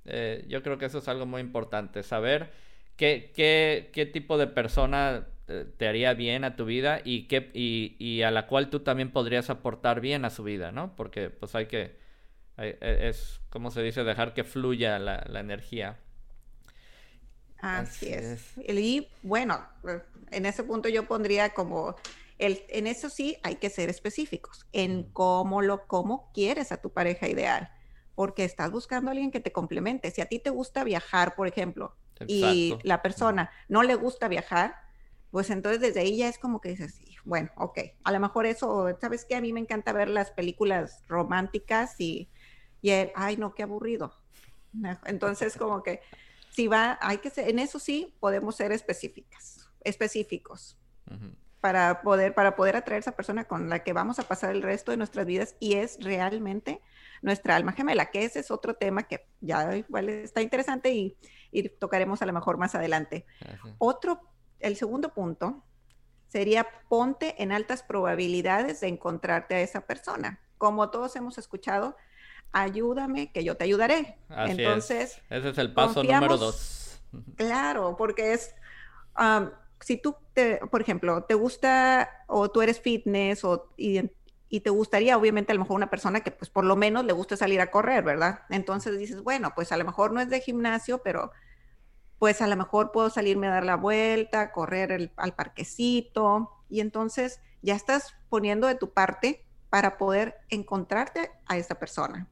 Eh, 0.03 0.45
yo 0.49 0.61
creo 0.61 0.77
que 0.77 0.85
eso 0.85 0.97
es 0.97 1.07
algo 1.07 1.25
muy 1.25 1.39
importante, 1.39 2.03
saber 2.03 2.51
¿qué, 2.95 3.31
qué, 3.35 3.89
qué 3.93 4.05
tipo 4.05 4.37
de 4.37 4.47
persona 4.47 5.27
eh, 5.47 5.65
te 5.77 5.87
haría 5.87 6.13
bien 6.13 6.43
a 6.43 6.55
tu 6.55 6.65
vida 6.65 7.01
y, 7.03 7.27
qué, 7.27 7.51
y, 7.53 7.95
y, 7.99 8.23
a 8.23 8.31
la 8.31 8.47
cual 8.47 8.69
tú 8.69 8.79
también 8.79 9.11
podrías 9.11 9.49
aportar 9.49 10.01
bien 10.01 10.25
a 10.25 10.29
su 10.29 10.43
vida, 10.43 10.71
¿no? 10.71 10.95
Porque 10.95 11.29
pues 11.29 11.53
hay 11.55 11.67
que, 11.67 11.97
e, 12.57 12.77
es, 12.81 13.41
como 13.49 13.71
se 13.71 13.83
dice, 13.83 14.03
dejar 14.03 14.33
que 14.33 14.43
fluya 14.43 14.97
la, 14.97 15.23
la 15.29 15.39
energía. 15.39 15.99
Así, 17.59 18.07
es. 18.07 18.57
Y 18.57 19.07
bueno, 19.23 19.65
en 20.31 20.45
ese 20.45 20.63
punto 20.63 20.89
yo 20.89 21.07
pondría 21.07 21.53
como, 21.53 21.95
el, 22.37 22.63
en 22.69 22.87
eso 22.87 23.09
sí 23.09 23.37
hay 23.43 23.55
que 23.55 23.69
ser 23.69 23.89
específicos, 23.89 24.65
en 24.71 25.03
cómo 25.11 25.61
lo, 25.61 25.87
cómo 25.87 26.31
quieres 26.33 26.71
a 26.71 26.77
tu 26.81 26.91
pareja 26.91 27.27
ideal, 27.27 27.71
porque 28.13 28.43
estás 28.43 28.71
buscando 28.71 29.09
a 29.09 29.13
alguien 29.13 29.31
que 29.31 29.39
te 29.39 29.51
complemente. 29.51 30.11
Si 30.11 30.21
a 30.21 30.25
ti 30.25 30.39
te 30.39 30.49
gusta 30.49 30.83
viajar, 30.83 31.35
por 31.35 31.47
ejemplo, 31.47 31.95
y 32.27 32.77
la 32.83 33.01
persona 33.01 33.51
no 33.67 33.83
le 33.83 33.95
gusta 33.95 34.27
viajar, 34.27 34.75
pues 35.31 35.49
entonces 35.49 35.81
desde 35.81 35.99
ahí 35.99 36.17
ya 36.17 36.29
es 36.29 36.39
como 36.39 36.61
que 36.61 36.69
dices, 36.69 37.01
bueno, 37.25 37.49
ok, 37.57 37.79
a 38.03 38.11
lo 38.11 38.19
mejor 38.19 38.45
eso, 38.45 38.87
¿sabes 39.01 39.25
qué? 39.25 39.35
A 39.35 39.41
mí 39.41 39.51
me 39.51 39.59
encanta 39.59 39.91
ver 39.91 40.09
las 40.09 40.31
películas 40.31 41.03
románticas 41.07 41.99
y, 41.99 42.29
y 42.81 42.91
ay, 43.15 43.37
no, 43.37 43.53
qué 43.53 43.63
aburrido. 43.63 44.13
Entonces 45.05 45.57
como 45.57 45.83
que 45.83 46.01
si 46.49 46.67
va, 46.67 46.97
hay 47.01 47.17
que 47.17 47.29
ser, 47.29 47.49
en 47.49 47.59
eso 47.59 47.79
sí 47.79 48.15
podemos 48.19 48.55
ser 48.55 48.71
específicas, 48.71 49.69
específicos. 49.81 50.77
Para 51.59 52.01
poder, 52.01 52.33
para 52.33 52.55
poder 52.55 52.75
atraer 52.75 52.97
a 52.97 53.01
esa 53.01 53.15
persona 53.15 53.45
con 53.45 53.69
la 53.69 53.83
que 53.83 53.91
vamos 53.91 54.19
a 54.19 54.23
pasar 54.23 54.51
el 54.51 54.61
resto 54.61 54.91
de 54.91 54.97
nuestras 54.97 55.25
vidas 55.25 55.55
y 55.59 55.73
es 55.73 55.97
realmente 55.99 56.81
nuestra 57.21 57.55
alma 57.55 57.71
gemela, 57.71 58.07
que 58.07 58.25
ese 58.25 58.39
es 58.39 58.51
otro 58.51 58.75
tema 58.75 59.03
que 59.03 59.27
ya 59.41 59.75
igual 59.75 60.09
está 60.09 60.41
interesante 60.41 60.91
y, 60.93 61.17
y 61.51 61.69
tocaremos 61.69 62.21
a 62.21 62.25
lo 62.25 62.33
mejor 62.33 62.57
más 62.57 62.75
adelante. 62.75 63.25
Otro 63.77 64.21
el 64.59 64.75
segundo 64.75 65.13
punto 65.13 65.63
sería 66.27 66.67
ponte 66.89 67.41
en 67.41 67.51
altas 67.51 67.83
probabilidades 67.83 68.81
de 68.81 68.87
encontrarte 68.87 69.55
a 69.55 69.61
esa 69.61 69.81
persona. 69.81 70.39
Como 70.57 70.89
todos 70.89 71.15
hemos 71.15 71.37
escuchado, 71.37 71.95
ayúdame 72.51 73.31
que 73.31 73.43
yo 73.43 73.55
te 73.57 73.65
ayudaré. 73.65 74.17
Entonces, 74.29 75.21
ese 75.29 75.49
es 75.49 75.57
el 75.57 75.73
paso 75.73 76.03
número 76.03 76.37
dos. 76.37 76.81
Claro, 77.37 77.95
porque 77.97 78.33
es, 78.33 78.53
si 79.79 79.95
tú, 79.95 80.17
te, 80.33 80.57
por 80.69 80.81
ejemplo, 80.81 81.23
te 81.23 81.33
gusta 81.33 82.25
o 82.27 82.49
tú 82.49 82.61
eres 82.61 82.81
fitness 82.81 83.45
o, 83.45 83.71
y, 83.77 84.01
y, 84.49 84.61
te 84.61 84.69
gustaría, 84.69 85.17
obviamente, 85.17 85.51
a 85.51 85.55
lo 85.55 85.61
mejor 85.61 85.75
una 85.75 85.89
persona 85.89 86.21
que 86.21 86.31
pues 86.31 86.49
por 86.49 86.65
lo 86.65 86.75
menos 86.75 87.05
le 87.05 87.13
guste 87.13 87.37
salir 87.37 87.61
a 87.61 87.71
correr, 87.71 88.03
¿verdad? 88.03 88.41
Entonces 88.49 88.97
dices, 88.97 89.21
bueno, 89.21 89.53
pues 89.55 89.71
a 89.71 89.77
lo 89.77 89.85
mejor 89.85 90.13
no 90.13 90.19
es 90.19 90.29
de 90.29 90.41
gimnasio, 90.41 91.01
pero 91.03 91.31
pues 92.19 92.41
a 92.41 92.47
lo 92.47 92.55
mejor 92.55 92.91
puedo 92.91 93.09
salirme 93.09 93.47
a 93.47 93.51
dar 93.51 93.65
la 93.65 93.75
vuelta, 93.75 94.51
correr 94.51 95.11
al 95.17 95.33
parquecito 95.35 96.51
y 96.69 96.79
entonces 96.79 97.41
ya 97.61 97.75
estás 97.75 98.15
poniendo 98.29 98.67
de 98.67 98.75
tu 98.75 98.91
parte 98.91 99.45
para 99.69 99.97
poder 99.97 100.37
encontrarte 100.49 101.31
a 101.47 101.57
esa 101.57 101.75
persona. 101.75 102.27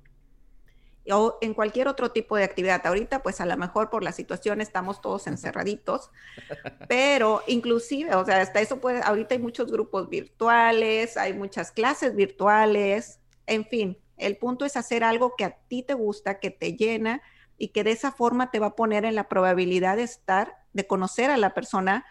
O 1.12 1.38
en 1.42 1.54
cualquier 1.54 1.88
otro 1.88 2.12
tipo 2.12 2.38
de 2.38 2.46
actividad. 2.46 2.86
Ahorita, 2.86 3.22
pues 3.22 3.42
a 3.42 3.46
lo 3.46 3.58
mejor 3.58 3.90
por 3.90 4.04
la 4.04 4.14
situación 4.14 4.62
estamos 4.62 5.02
todos 5.02 5.28
encerraditos, 5.28 6.12
pero 6.88 7.42
inclusive, 7.48 8.16
o 8.16 8.26
sea, 8.26 8.42
hasta 8.42 8.62
eso 8.62 8.80
puede, 8.80 9.02
ahorita 9.02 9.36
hay 9.36 9.42
muchos 9.42 9.72
grupos 9.72 10.10
virtuales, 10.10 11.18
hay 11.18 11.34
muchas 11.34 11.72
clases 11.72 12.16
virtuales, 12.16 13.20
en 13.48 13.66
fin, 13.66 13.98
el 14.18 14.38
punto 14.38 14.66
es 14.66 14.78
hacer 14.78 15.04
algo 15.04 15.36
que 15.36 15.46
a 15.46 15.58
ti 15.68 15.84
te 15.84 15.94
gusta, 15.94 16.40
que 16.40 16.52
te 16.52 16.74
llena 16.74 17.22
y 17.58 17.70
que 17.70 17.84
de 17.84 17.92
esa 17.92 18.12
forma 18.12 18.52
te 18.52 18.60
va 18.60 18.68
a 18.68 18.76
poner 18.76 19.06
en 19.06 19.16
la 19.16 19.28
probabilidad 19.28 19.98
de 19.98 20.04
estar, 20.04 20.56
de 20.74 20.88
conocer 20.88 21.30
a 21.30 21.38
la 21.38 21.54
persona, 21.54 22.06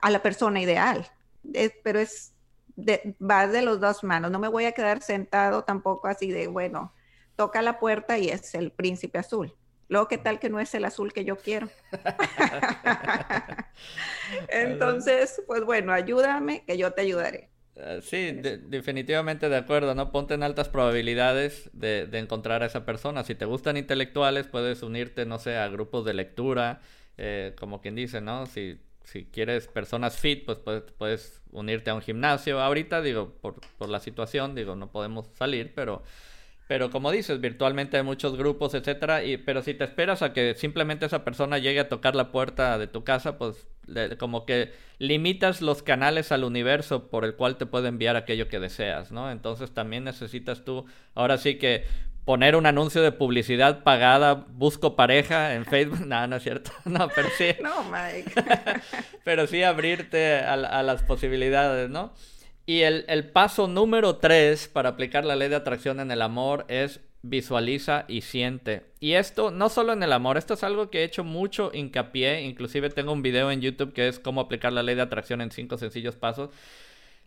a 0.00 0.10
la 0.10 0.22
persona 0.22 0.60
ideal. 0.60 1.06
pero 1.82 2.00
es, 2.00 2.34
de, 2.76 3.16
va 3.20 3.46
de 3.46 3.62
los 3.62 3.80
dos 3.80 4.04
manos. 4.04 4.30
No 4.30 4.38
me 4.38 4.48
voy 4.48 4.64
a 4.64 4.72
quedar 4.72 5.02
sentado 5.02 5.64
tampoco 5.64 6.08
así 6.08 6.30
de, 6.30 6.46
bueno, 6.46 6.92
toca 7.36 7.62
la 7.62 7.78
puerta 7.78 8.18
y 8.18 8.28
es 8.28 8.54
el 8.54 8.72
príncipe 8.72 9.18
azul. 9.18 9.54
Luego, 9.88 10.08
¿qué 10.08 10.18
tal 10.18 10.40
que 10.40 10.50
no 10.50 10.58
es 10.58 10.74
el 10.74 10.84
azul 10.84 11.12
que 11.12 11.24
yo 11.24 11.36
quiero? 11.36 11.68
Entonces, 14.48 15.40
pues 15.46 15.64
bueno, 15.64 15.92
ayúdame, 15.92 16.64
que 16.66 16.76
yo 16.76 16.92
te 16.92 17.02
ayudaré. 17.02 17.50
Eh, 17.76 18.00
sí, 18.02 18.32
definitivamente 18.32 19.48
de 19.48 19.56
acuerdo, 19.56 19.94
¿no? 19.94 20.10
Ponte 20.10 20.34
en 20.34 20.42
altas 20.42 20.68
probabilidades 20.68 21.70
de, 21.72 22.08
encontrar 22.14 22.62
a 22.62 22.66
esa 22.66 22.84
persona. 22.84 23.22
Si 23.22 23.34
te 23.34 23.44
gustan 23.44 23.76
intelectuales, 23.76 24.48
puedes 24.48 24.82
unirte, 24.82 25.24
no 25.24 25.38
sé, 25.38 25.56
a 25.56 25.68
grupos 25.68 26.04
de 26.04 26.14
lectura, 26.14 26.80
eh, 27.16 27.54
como 27.58 27.80
quien 27.80 27.94
dice, 27.94 28.20
¿no? 28.20 28.46
Si, 28.46 28.80
si 29.04 29.26
quieres 29.26 29.68
personas 29.68 30.16
fit, 30.16 30.44
pues 30.46 30.58
puedes, 30.58 30.82
puedes 30.92 31.42
unirte 31.52 31.90
a 31.90 31.94
un 31.94 32.02
gimnasio. 32.02 32.60
Ahorita, 32.60 33.02
digo, 33.02 33.34
por, 33.40 33.60
por 33.78 33.88
la 33.88 34.00
situación, 34.00 34.56
digo, 34.56 34.74
no 34.74 34.90
podemos 34.90 35.28
salir, 35.34 35.72
pero 35.74 36.02
pero 36.66 36.90
como 36.90 37.10
dices, 37.12 37.40
virtualmente 37.40 37.96
hay 37.96 38.02
muchos 38.02 38.36
grupos, 38.36 38.74
etcétera, 38.74 39.22
y, 39.24 39.36
pero 39.36 39.62
si 39.62 39.74
te 39.74 39.84
esperas 39.84 40.22
a 40.22 40.32
que 40.32 40.54
simplemente 40.56 41.06
esa 41.06 41.24
persona 41.24 41.58
llegue 41.58 41.80
a 41.80 41.88
tocar 41.88 42.16
la 42.16 42.32
puerta 42.32 42.76
de 42.78 42.88
tu 42.88 43.04
casa, 43.04 43.38
pues 43.38 43.68
como 44.18 44.46
que 44.46 44.72
limitas 44.98 45.62
los 45.62 45.82
canales 45.84 46.32
al 46.32 46.42
universo 46.42 47.08
por 47.08 47.24
el 47.24 47.36
cual 47.36 47.56
te 47.56 47.66
puede 47.66 47.88
enviar 47.88 48.16
aquello 48.16 48.48
que 48.48 48.58
deseas, 48.58 49.12
¿no? 49.12 49.30
Entonces 49.30 49.72
también 49.72 50.04
necesitas 50.04 50.64
tú, 50.64 50.86
ahora 51.14 51.38
sí 51.38 51.56
que 51.56 51.84
poner 52.24 52.56
un 52.56 52.66
anuncio 52.66 53.00
de 53.02 53.12
publicidad 53.12 53.84
pagada, 53.84 54.34
busco 54.34 54.96
pareja 54.96 55.54
en 55.54 55.64
Facebook, 55.64 56.00
no, 56.06 56.26
no 56.26 56.36
es 56.36 56.42
cierto, 56.42 56.72
no, 56.84 57.08
pero 57.14 57.28
sí. 57.38 57.54
No, 57.62 57.84
Mike. 57.84 58.32
pero 59.24 59.46
sí 59.46 59.62
abrirte 59.62 60.40
a, 60.40 60.54
a 60.54 60.82
las 60.82 61.04
posibilidades, 61.04 61.88
¿no? 61.88 62.12
Y 62.66 62.80
el, 62.82 63.30
paso 63.30 63.68
número 63.68 64.16
tres 64.16 64.66
para 64.66 64.90
aplicar 64.90 65.24
la 65.24 65.36
ley 65.36 65.48
de 65.48 65.54
atracción 65.54 66.00
en 66.00 66.10
el 66.10 66.20
amor 66.20 66.64
es 66.66 67.00
visualiza 67.22 68.04
y 68.08 68.22
siente. 68.22 68.82
Y 68.98 69.12
esto 69.12 69.52
no 69.52 69.68
solo 69.68 69.92
en 69.92 70.02
el 70.02 70.12
amor, 70.12 70.36
esto 70.36 70.54
es 70.54 70.64
algo 70.64 70.90
que 70.90 71.00
he 71.00 71.04
hecho 71.04 71.22
mucho 71.22 71.70
hincapié, 71.72 72.42
inclusive 72.42 72.90
tengo 72.90 73.12
un 73.12 73.22
video 73.22 73.52
en 73.52 73.60
YouTube 73.60 73.92
que 73.92 74.08
es 74.08 74.18
cómo 74.18 74.40
aplicar 74.40 74.72
la 74.72 74.82
ley 74.82 74.96
de 74.96 75.02
atracción 75.02 75.40
en 75.40 75.52
cinco 75.52 75.78
sencillos 75.78 76.16
pasos. 76.16 76.50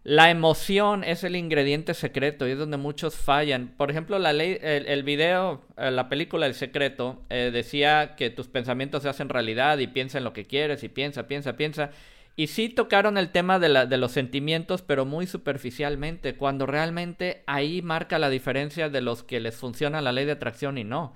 La 0.04 0.30
emoción 0.30 1.04
es 1.04 1.24
el 1.26 1.36
ingrediente 1.36 1.94
secreto 1.94 2.48
y 2.48 2.52
es 2.52 2.58
donde 2.58 2.78
muchos 2.78 3.16
fallan. 3.16 3.74
Por 3.76 3.92
ejemplo, 3.92 4.18
la 4.18 4.32
ley, 4.32 4.58
el, 4.62 5.04
video, 5.04 5.62
eh, 5.78 5.92
la 5.92 6.08
película 6.08 6.46
El 6.46 6.54
Secreto, 6.54 7.22
eh, 7.30 7.52
decía 7.52 8.16
que 8.16 8.30
tus 8.30 8.48
pensamientos 8.48 9.04
se 9.04 9.10
hacen 9.10 9.28
realidad 9.28 9.78
y 9.78 9.88
piensa 9.88 10.18
en 10.18 10.24
lo 10.24 10.32
que 10.32 10.46
quieres 10.46 10.84
y 10.84 10.90
piensa, 10.90 11.28
piensa, 11.28 11.58
piensa. 11.58 11.92
Y 12.40 12.48
sí 12.48 12.70
tocaron 12.70 13.18
el 13.18 13.32
tema 13.34 13.60
de, 13.60 13.86
de, 13.86 13.98
los 13.98 14.14
sentimientos, 14.14 14.82
pero 14.82 15.04
muy 15.04 15.28
superficialmente, 15.28 16.38
cuando 16.38 16.66
realmente 16.66 17.44
ahí 17.48 17.82
marca 17.82 18.18
la 18.18 18.30
diferencia 18.30 18.88
de 18.88 19.02
los 19.02 19.24
que 19.24 19.42
les 19.42 19.58
funciona 19.58 20.00
la 20.00 20.14
ley 20.14 20.24
de 20.24 20.32
atracción 20.32 20.78
y 20.78 20.86
no. 20.86 21.16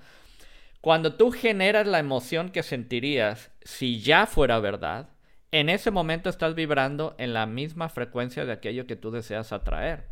Cuando 0.82 1.14
tú 1.14 1.30
generas 1.30 1.86
la 1.86 1.98
emoción 1.98 2.50
que 2.50 2.62
sentirías 2.62 3.50
si 3.62 4.02
ya 4.02 4.26
fuera 4.26 4.58
verdad, 4.58 5.08
en 5.50 5.70
ese 5.70 5.90
momento 5.90 6.28
estás 6.28 6.54
vibrando 6.54 7.14
en 7.16 7.32
la 7.32 7.46
misma 7.46 7.88
frecuencia 7.88 8.44
de 8.44 8.52
aquello 8.52 8.86
que 8.86 8.96
tú 8.96 9.10
deseas 9.10 9.50
atraer. 9.50 10.08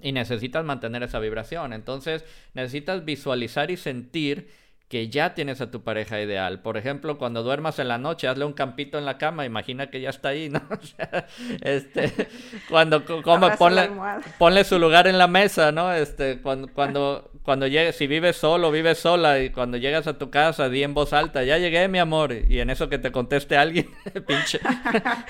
Y 0.00 0.10
necesitas 0.10 0.64
mantener 0.64 1.04
esa 1.04 1.20
vibración. 1.20 1.72
Entonces 1.72 2.24
necesitas 2.54 3.04
visualizar 3.04 3.70
y 3.70 3.76
sentir 3.76 4.50
que 4.88 5.10
ya 5.10 5.34
tienes 5.34 5.60
a 5.60 5.70
tu 5.70 5.82
pareja 5.82 6.20
ideal. 6.20 6.62
Por 6.62 6.78
ejemplo, 6.78 7.18
cuando 7.18 7.42
duermas 7.42 7.78
en 7.78 7.88
la 7.88 7.98
noche, 7.98 8.26
hazle 8.26 8.46
un 8.46 8.54
campito 8.54 8.96
en 8.96 9.04
la 9.04 9.18
cama, 9.18 9.44
imagina 9.44 9.90
que 9.90 10.00
ya 10.00 10.08
está 10.08 10.30
ahí, 10.30 10.48
¿no? 10.48 10.62
O 10.78 10.82
sea, 10.82 11.26
este, 11.62 12.28
cuando 12.70 13.04
ponle, 13.58 13.90
ponle, 14.38 14.64
su 14.64 14.78
lugar 14.78 15.06
en 15.06 15.18
la 15.18 15.26
mesa, 15.28 15.72
¿no? 15.72 15.92
Este, 15.92 16.40
cuando, 16.40 16.72
cuando, 16.72 17.30
cuando 17.42 17.66
llegues, 17.66 17.96
si 17.96 18.06
vives 18.06 18.36
solo, 18.36 18.70
vives 18.70 18.98
sola, 18.98 19.40
y 19.40 19.50
cuando 19.50 19.76
llegas 19.76 20.06
a 20.06 20.16
tu 20.16 20.30
casa, 20.30 20.68
di 20.68 20.82
en 20.82 20.94
voz 20.94 21.12
alta, 21.12 21.44
ya 21.44 21.58
llegué, 21.58 21.86
mi 21.88 21.98
amor, 21.98 22.32
y 22.32 22.60
en 22.60 22.70
eso 22.70 22.88
que 22.88 22.98
te 22.98 23.12
conteste 23.12 23.56
alguien, 23.56 23.90
pinche, 24.26 24.60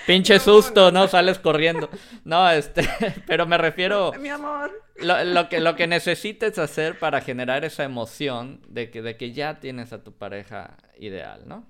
pinche 0.06 0.38
susto, 0.38 0.92
¿no? 0.92 1.08
Sales 1.08 1.38
corriendo. 1.38 1.88
No, 2.24 2.48
este, 2.50 2.88
pero 3.26 3.46
me 3.46 3.58
refiero... 3.58 4.12
Mi 4.20 4.28
amor 4.28 4.87
lo, 5.00 5.48
que, 5.48 5.60
lo 5.60 5.76
que 5.76 5.86
necesites 5.86 6.58
hacer 6.58 6.98
para 6.98 7.20
generar 7.20 7.64
esa 7.64 7.84
emoción 7.84 8.60
de 8.68 8.90
que, 8.90 9.02
de 9.02 9.16
que 9.16 9.32
ya 9.32 9.60
tienes 9.60 9.92
a 9.92 10.02
tu 10.02 10.12
pareja 10.12 10.76
ideal, 10.98 11.42
¿no? 11.46 11.66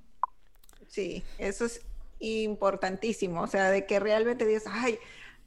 Sí, 0.88 1.22
eso 1.38 1.66
es 1.66 1.82
importantísimo, 2.20 3.42
o 3.42 3.46
sea, 3.46 3.70
de 3.70 3.86
que 3.86 4.00
realmente 4.00 4.46
digas, 4.46 4.64
ay, 4.66 4.98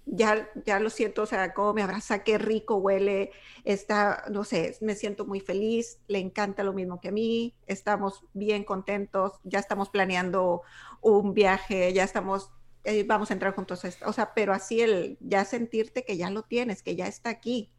ya, 0.06 0.50
ya 0.66 0.80
lo 0.80 0.90
siento, 0.90 1.24
o 1.24 1.26
sea, 1.26 1.54
cómo 1.54 1.74
me 1.74 1.84
abraza, 1.84 2.24
qué 2.24 2.38
rico 2.38 2.76
huele, 2.76 3.32
está, 3.64 4.24
no 4.30 4.44
sé, 4.44 4.78
me 4.82 4.96
siento 4.96 5.26
muy 5.26 5.40
feliz, 5.40 6.00
le 6.08 6.20
encanta 6.20 6.64
lo 6.64 6.74
mismo 6.74 7.00
que 7.00 7.10
a 7.10 7.12
mí, 7.12 7.54
estamos 7.68 8.24
bien 8.34 8.64
contentos, 8.64 9.34
ya 9.44 9.60
estamos 9.60 9.90
planeando 9.90 10.62
un 11.02 11.34
viaje, 11.34 11.94
ya 11.94 12.04
estamos 12.04 12.52
eh, 12.84 13.04
vamos 13.04 13.30
a 13.30 13.34
entrar 13.34 13.54
juntos 13.54 13.86
a 13.86 13.88
esto. 13.88 14.08
O 14.08 14.14
sea, 14.14 14.34
pero 14.34 14.54
así 14.54 14.82
el 14.82 15.18
ya 15.20 15.46
sentirte 15.46 16.04
que 16.04 16.18
ya 16.18 16.30
lo 16.30 16.44
tienes, 16.44 16.82
que 16.84 16.96
ya 16.96 17.08
está 17.08 17.30
aquí 17.30 17.72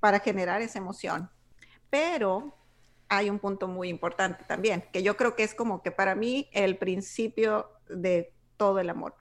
para 0.00 0.20
generar 0.20 0.62
esa 0.62 0.78
emoción. 0.78 1.30
Pero 1.90 2.56
hay 3.08 3.30
un 3.30 3.38
punto 3.38 3.68
muy 3.68 3.88
importante 3.88 4.44
también, 4.44 4.84
que 4.92 5.02
yo 5.02 5.16
creo 5.16 5.36
que 5.36 5.44
es 5.44 5.54
como 5.54 5.82
que 5.82 5.90
para 5.90 6.14
mí 6.14 6.48
el 6.52 6.76
principio 6.76 7.70
de 7.88 8.32
todo 8.56 8.80
el 8.80 8.90
amor, 8.90 9.14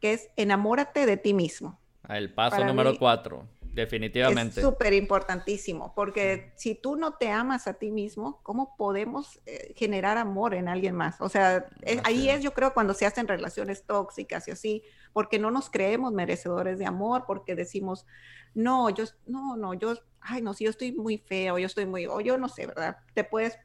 que 0.00 0.12
es 0.12 0.30
enamórate 0.36 1.06
de 1.06 1.16
ti 1.16 1.34
mismo. 1.34 1.78
El 2.08 2.32
paso 2.32 2.64
número 2.64 2.96
cuatro. 2.98 3.48
Definitivamente. 3.76 4.60
Es 4.60 4.66
súper 4.66 4.94
importantísimo, 4.94 5.92
porque 5.94 6.50
si 6.56 6.74
tú 6.74 6.96
no 6.96 7.12
te 7.16 7.28
amas 7.28 7.66
a 7.66 7.74
ti 7.74 7.90
mismo, 7.90 8.40
¿cómo 8.42 8.74
podemos 8.74 9.38
eh, 9.44 9.74
generar 9.76 10.16
amor 10.16 10.54
en 10.54 10.66
alguien 10.66 10.96
más? 10.96 11.20
O 11.20 11.28
sea, 11.28 11.66
ahí 12.02 12.30
es 12.30 12.42
yo 12.42 12.54
creo 12.54 12.72
cuando 12.72 12.94
se 12.94 13.04
hacen 13.04 13.28
relaciones 13.28 13.84
tóxicas 13.84 14.48
y 14.48 14.52
así, 14.52 14.82
porque 15.12 15.38
no 15.38 15.50
nos 15.50 15.68
creemos 15.68 16.14
merecedores 16.14 16.78
de 16.78 16.86
amor, 16.86 17.24
porque 17.26 17.54
decimos, 17.54 18.06
no, 18.54 18.88
yo, 18.88 19.04
no, 19.26 19.58
no, 19.58 19.74
yo, 19.74 19.92
ay, 20.20 20.40
no, 20.40 20.54
si 20.54 20.64
yo 20.64 20.70
estoy 20.70 20.92
muy 20.92 21.18
feo, 21.18 21.58
yo 21.58 21.66
estoy 21.66 21.84
muy, 21.84 22.06
o 22.06 22.22
yo 22.22 22.38
no 22.38 22.48
sé, 22.48 22.66
¿verdad? 22.66 22.96
Te 23.12 23.24
puedes 23.24 23.58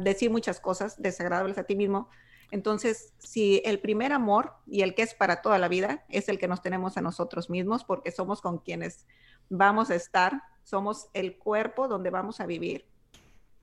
decir 0.00 0.30
muchas 0.30 0.58
cosas 0.58 1.00
desagradables 1.00 1.58
a 1.58 1.64
ti 1.64 1.76
mismo, 1.76 2.08
entonces, 2.52 3.14
si 3.16 3.62
el 3.64 3.80
primer 3.80 4.12
amor 4.12 4.52
y 4.66 4.82
el 4.82 4.94
que 4.94 5.00
es 5.00 5.14
para 5.14 5.40
toda 5.40 5.58
la 5.58 5.68
vida 5.68 6.04
es 6.10 6.28
el 6.28 6.38
que 6.38 6.48
nos 6.48 6.60
tenemos 6.60 6.98
a 6.98 7.00
nosotros 7.00 7.48
mismos, 7.48 7.82
porque 7.82 8.12
somos 8.12 8.42
con 8.42 8.58
quienes 8.58 9.06
vamos 9.48 9.90
a 9.90 9.94
estar, 9.94 10.42
somos 10.62 11.08
el 11.14 11.38
cuerpo 11.38 11.88
donde 11.88 12.10
vamos 12.10 12.40
a 12.40 12.46
vivir 12.46 12.84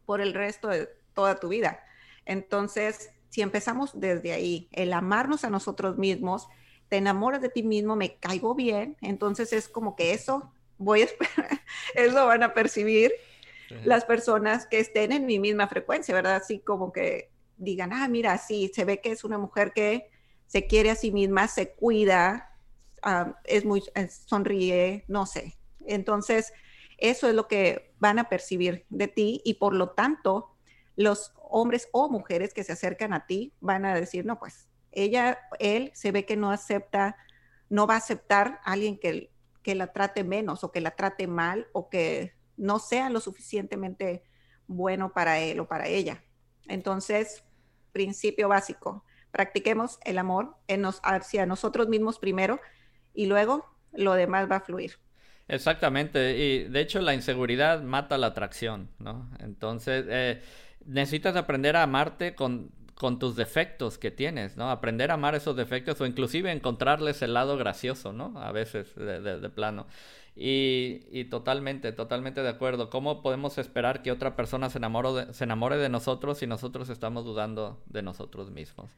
por 0.07 0.21
el 0.21 0.33
resto 0.33 0.69
de 0.69 0.89
toda 1.13 1.35
tu 1.35 1.49
vida. 1.49 1.83
Entonces, 2.25 3.11
si 3.29 3.43
empezamos 3.43 3.91
desde 3.93 4.31
ahí, 4.31 4.67
el 4.71 4.91
amarnos 4.93 5.43
a 5.43 5.51
nosotros 5.51 5.99
mismos, 5.99 6.47
te 6.87 6.97
enamoras 6.97 7.43
de 7.43 7.49
ti 7.49 7.61
mismo, 7.61 7.95
me 7.95 8.15
caigo 8.15 8.55
bien, 8.55 8.97
entonces 9.01 9.53
es 9.53 9.69
como 9.69 9.95
que 9.95 10.15
eso 10.15 10.51
voy 10.79 11.01
a 11.01 11.05
esperar, 11.05 11.61
eso 11.93 12.25
van 12.25 12.41
a 12.41 12.55
percibir 12.55 13.11
las 13.83 14.03
personas 14.03 14.65
que 14.65 14.79
estén 14.79 15.11
en 15.11 15.27
mi 15.27 15.37
misma 15.37 15.67
frecuencia, 15.67 16.15
¿verdad? 16.15 16.37
Así 16.37 16.57
como 16.57 16.91
que 16.91 17.29
digan, 17.59 17.93
ah, 17.93 18.07
mira, 18.07 18.37
sí, 18.37 18.71
se 18.73 18.85
ve 18.85 19.01
que 19.01 19.11
es 19.11 19.23
una 19.23 19.37
mujer 19.37 19.73
que 19.73 20.09
se 20.47 20.65
quiere 20.65 20.89
a 20.89 20.95
sí 20.95 21.11
misma, 21.11 21.47
se 21.47 21.73
cuida, 21.73 22.57
ah, 23.03 23.35
es 23.43 23.65
muy, 23.65 23.83
sonríe, 24.25 25.05
no 25.07 25.25
sé. 25.25 25.57
Entonces, 25.85 26.53
eso 26.97 27.29
es 27.29 27.35
lo 27.35 27.47
que 27.47 27.93
van 27.99 28.19
a 28.19 28.29
percibir 28.29 28.85
de 28.89 29.07
ti 29.07 29.41
y 29.45 29.55
por 29.55 29.73
lo 29.73 29.91
tanto, 29.91 30.55
los 30.95 31.33
hombres 31.35 31.87
o 31.91 32.09
mujeres 32.09 32.53
que 32.53 32.63
se 32.63 32.73
acercan 32.73 33.13
a 33.13 33.25
ti 33.25 33.53
van 33.61 33.85
a 33.85 33.95
decir, 33.95 34.25
no, 34.25 34.39
pues 34.39 34.67
ella, 34.91 35.39
él 35.59 35.91
se 35.93 36.11
ve 36.11 36.25
que 36.25 36.35
no 36.35 36.51
acepta, 36.51 37.15
no 37.69 37.87
va 37.87 37.95
a 37.95 37.97
aceptar 37.97 38.59
a 38.63 38.73
alguien 38.73 38.97
que, 38.97 39.31
que 39.63 39.75
la 39.75 39.93
trate 39.93 40.23
menos 40.23 40.63
o 40.63 40.71
que 40.71 40.81
la 40.81 40.91
trate 40.91 41.27
mal 41.27 41.67
o 41.73 41.89
que 41.89 42.33
no 42.57 42.79
sea 42.79 43.09
lo 43.09 43.19
suficientemente 43.19 44.23
bueno 44.67 45.13
para 45.13 45.39
él 45.39 45.59
o 45.59 45.67
para 45.67 45.87
ella. 45.87 46.23
Entonces, 46.67 47.43
principio 47.91 48.47
básico. 48.49 49.03
Practiquemos 49.31 49.99
el 50.05 50.17
amor 50.17 50.55
en 50.67 50.81
nos, 50.81 50.99
hacia 51.03 51.45
nosotros 51.45 51.87
mismos 51.87 52.19
primero 52.19 52.59
y 53.13 53.27
luego 53.27 53.65
lo 53.93 54.13
demás 54.13 54.49
va 54.49 54.57
a 54.57 54.61
fluir. 54.61 54.99
Exactamente, 55.47 56.37
y 56.37 56.63
de 56.65 56.79
hecho 56.79 57.01
la 57.01 57.15
inseguridad 57.15 57.81
mata 57.81 58.19
la 58.19 58.27
atracción, 58.27 58.91
¿no? 58.99 59.31
Entonces, 59.39 60.05
eh, 60.07 60.41
necesitas 60.85 61.35
aprender 61.35 61.75
a 61.75 61.83
amarte 61.83 62.35
con, 62.35 62.71
con 62.99 63.17
tus 63.17 63.35
defectos 63.35 63.97
que 63.97 64.11
tienes, 64.11 64.57
¿no? 64.57 64.69
Aprender 64.69 65.09
a 65.09 65.13
amar 65.15 65.33
esos 65.33 65.55
defectos 65.55 65.99
o 66.01 66.05
inclusive 66.05 66.51
encontrarles 66.51 67.21
el 67.21 67.33
lado 67.33 67.57
gracioso, 67.57 68.13
¿no? 68.13 68.39
A 68.39 68.51
veces 68.51 68.93
de 68.95 69.49
plano. 69.49 69.87
Y, 70.41 71.25
totalmente, 71.25 71.91
totalmente 71.91 72.41
de 72.41 72.47
acuerdo. 72.47 72.89
¿Cómo 72.89 73.21
podemos 73.21 73.57
esperar 73.57 74.01
que 74.01 74.11
otra 74.11 74.37
persona 74.37 74.69
se, 74.69 74.79
se 74.79 75.43
enamore 75.43 75.77
de 75.77 75.89
nosotros 75.89 76.37
si 76.37 76.47
nosotros 76.47 76.89
estamos 76.89 77.25
dudando 77.25 77.81
de 77.87 78.01
nosotros 78.03 78.49
mismos? 78.49 78.89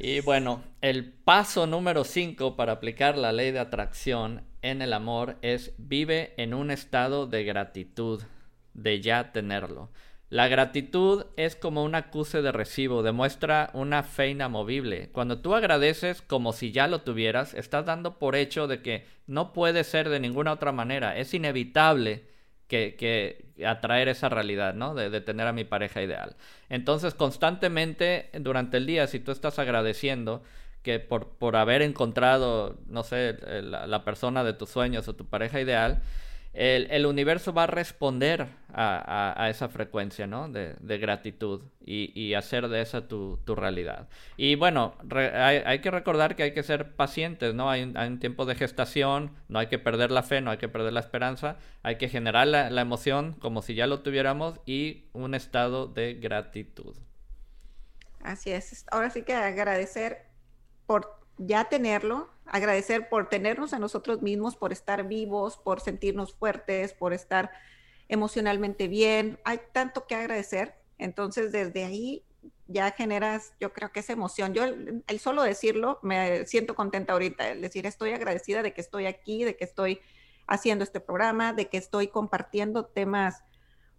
Y 0.00 0.20
bueno, 0.20 0.62
el 0.80 1.12
paso 1.12 1.66
número 1.66 2.04
5 2.04 2.56
para 2.56 2.72
aplicar 2.72 3.18
la 3.18 3.32
ley 3.32 3.50
de 3.50 3.58
atracción 3.58 4.42
en 4.62 4.80
el 4.80 4.94
amor 4.94 5.36
es 5.42 5.74
vive 5.76 6.32
en 6.38 6.54
un 6.54 6.70
estado 6.70 7.26
de 7.26 7.44
gratitud, 7.44 8.22
de 8.72 9.02
ya 9.02 9.32
tenerlo. 9.32 9.90
La 10.30 10.46
gratitud 10.46 11.26
es 11.36 11.56
como 11.56 11.82
un 11.82 11.96
acuse 11.96 12.40
de 12.40 12.52
recibo, 12.52 13.02
demuestra 13.02 13.70
una 13.72 14.04
fe 14.04 14.28
inamovible. 14.28 15.10
Cuando 15.10 15.40
tú 15.40 15.56
agradeces 15.56 16.22
como 16.22 16.52
si 16.52 16.70
ya 16.70 16.86
lo 16.86 17.00
tuvieras, 17.00 17.52
estás 17.52 17.84
dando 17.84 18.16
por 18.20 18.36
hecho 18.36 18.68
de 18.68 18.80
que 18.80 19.06
no 19.26 19.52
puede 19.52 19.82
ser 19.82 20.08
de 20.08 20.20
ninguna 20.20 20.52
otra 20.52 20.70
manera. 20.70 21.16
Es 21.18 21.34
inevitable 21.34 22.22
que, 22.68 23.44
atraer 23.66 24.06
esa 24.06 24.28
realidad, 24.28 24.74
¿no? 24.74 24.94
De, 24.94 25.20
tener 25.20 25.48
a 25.48 25.52
mi 25.52 25.64
pareja 25.64 26.00
ideal. 26.00 26.36
Entonces, 26.68 27.14
constantemente 27.14 28.30
durante 28.34 28.76
el 28.76 28.86
día, 28.86 29.08
si 29.08 29.18
tú 29.18 29.32
estás 29.32 29.58
agradeciendo 29.58 30.44
que 30.84 31.00
por, 31.00 31.30
por 31.38 31.56
haber 31.56 31.82
encontrado, 31.82 32.78
no 32.86 33.02
sé, 33.02 33.36
la 33.62 34.04
persona 34.04 34.44
de 34.44 34.52
tus 34.52 34.70
sueños 34.70 35.08
o 35.08 35.16
tu 35.16 35.26
pareja 35.26 35.60
ideal, 35.60 36.00
el, 36.52 37.06
universo 37.06 37.52
va 37.52 37.64
a 37.64 37.66
responder 37.66 38.48
a, 38.72 39.48
esa 39.50 39.68
frecuencia 39.68 40.26
¿no? 40.26 40.48
de, 40.48 40.98
gratitud 40.98 41.62
y, 41.84 42.34
hacer 42.34 42.68
de 42.68 42.82
esa 42.82 43.06
tu, 43.06 43.38
realidad. 43.46 44.08
Y 44.36 44.56
bueno, 44.56 44.94
hay, 45.10 45.80
que 45.80 45.90
recordar 45.90 46.36
que 46.36 46.42
hay 46.42 46.54
que 46.54 46.62
ser 46.62 46.94
pacientes, 46.96 47.54
¿no? 47.54 47.70
Hay, 47.70 47.82
un 47.82 48.18
tiempo 48.18 48.46
de 48.46 48.54
gestación, 48.54 49.32
no 49.48 49.58
hay 49.58 49.68
que 49.68 49.78
perder 49.78 50.10
la 50.10 50.22
fe, 50.22 50.40
no 50.40 50.50
hay 50.50 50.58
que 50.58 50.68
perder 50.68 50.92
la 50.92 51.00
esperanza, 51.00 51.56
hay 51.82 51.96
que 51.96 52.08
generar 52.08 52.46
la, 52.46 52.70
la 52.70 52.80
emoción 52.80 53.34
como 53.34 53.62
si 53.62 53.74
ya 53.74 53.86
lo 53.86 54.00
tuviéramos 54.00 54.60
y 54.66 55.04
un 55.12 55.34
estado 55.34 55.86
de 55.86 56.14
gratitud. 56.14 56.96
Así 58.22 58.50
es, 58.50 58.84
ahora 58.90 59.10
sí 59.10 59.22
que 59.22 59.34
agradecer 59.34 60.26
por 60.86 61.20
ya 61.38 61.68
tenerlo, 61.68 62.28
agradecer 62.50 63.08
por 63.08 63.28
tenernos 63.28 63.72
a 63.72 63.78
nosotros 63.78 64.22
mismos, 64.22 64.56
por 64.56 64.72
estar 64.72 65.06
vivos, 65.06 65.56
por 65.56 65.80
sentirnos 65.80 66.34
fuertes, 66.34 66.92
por 66.92 67.12
estar 67.12 67.52
emocionalmente 68.08 68.88
bien. 68.88 69.38
Hay 69.44 69.60
tanto 69.72 70.06
que 70.06 70.16
agradecer. 70.16 70.74
Entonces, 70.98 71.52
desde 71.52 71.84
ahí 71.84 72.24
ya 72.66 72.90
generas, 72.90 73.54
yo 73.60 73.72
creo 73.72 73.92
que 73.92 74.00
esa 74.00 74.12
emoción. 74.12 74.52
Yo, 74.52 74.64
el, 74.64 75.20
solo 75.20 75.44
decirlo, 75.44 76.00
me 76.02 76.44
siento 76.46 76.74
contenta 76.74 77.12
ahorita, 77.12 77.50
el 77.50 77.62
decir, 77.62 77.86
estoy 77.86 78.12
agradecida 78.12 78.62
de 78.62 78.74
que 78.74 78.80
estoy 78.80 79.06
aquí, 79.06 79.44
de 79.44 79.56
que 79.56 79.64
estoy 79.64 80.00
haciendo 80.48 80.82
este 80.82 80.98
programa, 80.98 81.52
de 81.52 81.68
que 81.68 81.78
estoy 81.78 82.08
compartiendo 82.08 82.86
temas 82.86 83.44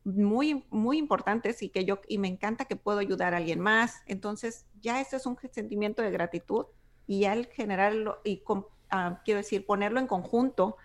muy, 0.04 0.66
muy 0.70 0.98
importantes 0.98 1.62
y 1.64 1.70
que 1.70 1.86
yo, 1.86 2.02
y 2.08 2.18
me 2.18 2.28
encanta 2.28 2.66
que 2.66 2.76
puedo 2.76 3.00
ayudar 3.00 3.34
a 3.34 3.38
alguien 3.38 3.62
más. 3.62 4.04
Entonces, 4.08 4.66
ya 4.82 5.00
ese 5.00 5.16
es 5.16 5.26
un 5.26 5.38
sentimiento 5.52 6.02
de 6.02 6.12
gratitud 6.12 6.66
y 7.08 7.26
al 7.26 7.48
generarlo 7.48 8.22
y 8.24 8.44
ah, 8.90 9.22
quiero 9.26 9.40
decir, 9.40 9.66
ponerlo 9.66 10.00
en 10.00 10.08
conjunto 10.08 10.78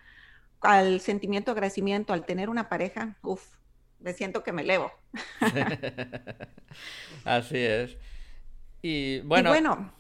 al 0.61 1.01
sentimiento 1.01 1.51
de 1.51 1.59
agradecimiento, 1.59 2.13
al 2.13 2.25
tener 2.25 2.49
una 2.49 2.69
pareja, 2.69 3.17
uff, 3.23 3.43
me 4.01 4.13
siento 4.13 4.43
que 4.43 4.53
me 4.53 4.63
elevo. 4.63 4.93
Así 7.25 7.59
es. 7.59 7.97
Y 8.83 9.21
bueno, 9.21 9.51
bueno 9.51 9.93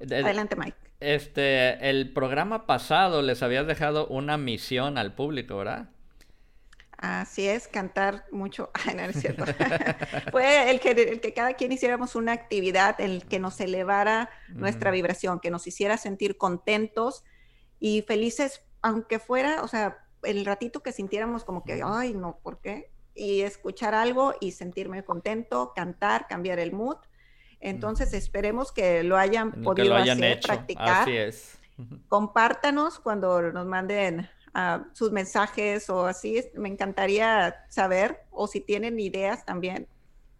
adelante 0.00 0.56
Mike. 0.56 0.76
Este, 1.00 1.90
el 1.90 2.12
programa 2.12 2.66
pasado 2.66 3.22
les 3.22 3.42
habías 3.42 3.66
dejado 3.66 4.06
una 4.06 4.38
misión 4.38 4.96
al 4.98 5.14
público, 5.14 5.56
¿verdad? 5.56 5.88
Así 7.04 7.46
es, 7.46 7.68
cantar 7.68 8.24
mucho. 8.30 8.70
Ay, 8.86 8.94
no, 8.94 9.02
es 9.02 9.20
cierto. 9.20 9.44
Fue 10.32 10.70
el 10.70 10.80
que, 10.80 10.92
el 10.92 11.20
que 11.20 11.34
cada 11.34 11.52
quien 11.52 11.70
hiciéramos 11.70 12.14
una 12.14 12.32
actividad, 12.32 12.98
el 12.98 13.26
que 13.26 13.38
nos 13.38 13.60
elevara 13.60 14.30
nuestra 14.48 14.90
vibración, 14.90 15.38
que 15.38 15.50
nos 15.50 15.66
hiciera 15.66 15.98
sentir 15.98 16.38
contentos 16.38 17.24
y 17.78 18.02
felices, 18.02 18.62
aunque 18.80 19.18
fuera, 19.18 19.62
o 19.62 19.68
sea, 19.68 19.98
el 20.22 20.46
ratito 20.46 20.82
que 20.82 20.92
sintiéramos 20.92 21.44
como 21.44 21.62
que, 21.62 21.82
ay, 21.84 22.14
no, 22.14 22.38
¿por 22.42 22.60
qué? 22.60 22.90
Y 23.14 23.42
escuchar 23.42 23.94
algo 23.94 24.34
y 24.40 24.52
sentirme 24.52 25.04
contento, 25.04 25.72
cantar, 25.76 26.26
cambiar 26.26 26.58
el 26.58 26.72
mood. 26.72 26.96
Entonces, 27.60 28.14
esperemos 28.14 28.72
que 28.72 29.02
lo 29.02 29.18
hayan 29.18 29.62
podido 29.62 29.94
hacer, 29.94 30.40
practicar. 30.40 31.02
Así 31.02 31.16
es. 31.16 31.58
Compártanos 32.08 32.98
cuando 32.98 33.52
nos 33.52 33.66
manden 33.66 34.28
sus 34.92 35.10
mensajes 35.12 35.90
o 35.90 36.06
así. 36.06 36.44
Me 36.54 36.68
encantaría 36.68 37.64
saber 37.68 38.24
o 38.30 38.46
si 38.46 38.60
tienen 38.60 39.00
ideas 39.00 39.44
también. 39.44 39.88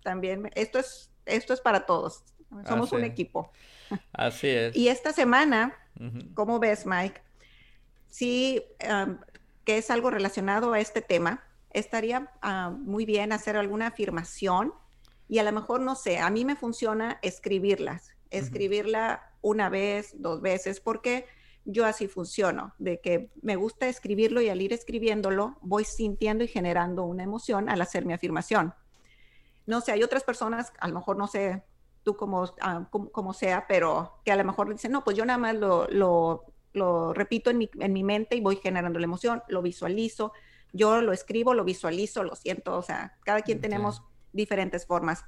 También 0.02 0.50
esto 0.54 0.78
es 0.78 1.10
esto 1.26 1.52
es 1.52 1.60
para 1.60 1.86
todos. 1.86 2.22
Somos 2.68 2.92
un 2.92 3.04
equipo. 3.04 3.50
Así 4.12 4.48
es. 4.48 4.76
Y 4.76 4.88
esta 4.88 5.12
semana, 5.12 5.74
¿cómo 6.34 6.58
ves, 6.58 6.86
Mike? 6.86 7.20
Sí, 8.08 8.62
que 9.64 9.78
es 9.78 9.90
algo 9.90 10.10
relacionado 10.10 10.72
a 10.72 10.80
este 10.80 11.02
tema. 11.02 11.44
Estaría 11.70 12.30
ah, 12.42 12.70
muy 12.70 13.04
bien 13.04 13.32
hacer 13.32 13.56
alguna 13.56 13.88
afirmación 13.88 14.72
y 15.28 15.38
a 15.38 15.42
lo 15.42 15.52
mejor, 15.52 15.80
no 15.80 15.96
sé, 15.96 16.18
a 16.18 16.30
mí 16.30 16.44
me 16.44 16.54
funciona 16.54 17.18
escribirlas, 17.22 18.10
escribirla 18.30 19.32
una 19.40 19.68
vez, 19.68 20.12
dos 20.14 20.40
veces, 20.40 20.80
porque 20.80 21.26
yo 21.64 21.86
así 21.86 22.08
funciono, 22.08 22.74
de 22.78 23.00
que 23.00 23.30
me 23.42 23.56
gusta 23.56 23.88
escribirlo 23.88 24.40
y 24.40 24.48
al 24.48 24.60
ir 24.60 24.72
escribiéndolo 24.72 25.56
voy 25.62 25.84
sintiendo 25.84 26.44
y 26.44 26.48
generando 26.48 27.04
una 27.04 27.22
emoción 27.22 27.68
al 27.68 27.80
hacer 27.80 28.04
mi 28.04 28.12
afirmación. 28.12 28.74
No 29.66 29.80
sé, 29.80 29.92
hay 29.92 30.02
otras 30.02 30.24
personas, 30.24 30.72
a 30.78 30.88
lo 30.88 30.94
mejor 30.94 31.16
no 31.16 31.26
sé 31.26 31.64
tú 32.02 32.16
como, 32.16 32.44
ah, 32.60 32.86
como, 32.90 33.10
como, 33.10 33.32
sea, 33.32 33.66
pero 33.66 34.20
que 34.24 34.32
a 34.32 34.36
lo 34.36 34.44
mejor 34.44 34.70
dicen, 34.70 34.92
no, 34.92 35.02
pues 35.02 35.16
yo 35.16 35.24
nada 35.24 35.38
más 35.38 35.54
lo, 35.54 35.88
lo, 35.88 36.44
lo 36.74 37.14
repito 37.14 37.50
en 37.50 37.58
mi, 37.58 37.70
en 37.80 37.92
mi, 37.94 38.04
mente 38.04 38.36
y 38.36 38.40
voy 38.40 38.56
generando 38.56 38.98
la 38.98 39.06
emoción, 39.06 39.42
lo 39.48 39.62
visualizo, 39.62 40.32
yo 40.74 41.00
lo 41.00 41.12
escribo, 41.12 41.54
lo 41.54 41.64
visualizo, 41.64 42.22
lo 42.22 42.36
siento, 42.36 42.76
o 42.76 42.82
sea, 42.82 43.16
cada 43.24 43.40
quien 43.40 43.58
okay. 43.58 43.70
tenemos 43.70 44.02
diferentes 44.32 44.86
formas. 44.86 45.24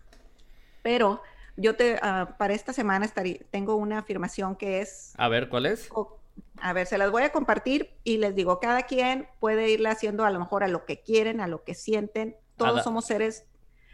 Pero 0.83 1.23
yo 1.57 1.77
te, 1.77 1.95
uh, 1.95 2.37
para 2.37 2.53
esta 2.53 2.75
semana 2.75 3.07
estaría, 3.07 3.39
tengo 3.51 3.77
una 3.77 3.99
afirmación 4.01 4.55
que 4.55 4.83
es... 4.83 5.15
A 5.17 5.29
ver, 5.29 5.49
¿cuál 5.49 5.65
es? 5.65 5.89
O, 5.93 6.19
a 6.61 6.73
ver, 6.73 6.87
se 6.87 6.99
las 6.99 7.11
voy 7.11 7.23
a 7.23 7.33
compartir 7.33 7.99
y 8.05 8.19
les 8.19 8.35
digo, 8.35 8.61
cada 8.61 8.83
quien 8.83 9.29
puede 9.41 9.71
irla 9.71 9.91
haciendo 9.91 10.25
a 10.25 10.31
lo 10.31 10.39
mejor 10.39 10.65
a 10.65 10.69
lo 10.69 10.85
que 10.85 11.03
quieren, 11.03 11.41
a 11.41 11.47
lo 11.47 11.65
que 11.65 11.75
sienten. 11.75 12.37
Todos 12.57 12.83
somos 12.83 13.05
seres... 13.07 13.47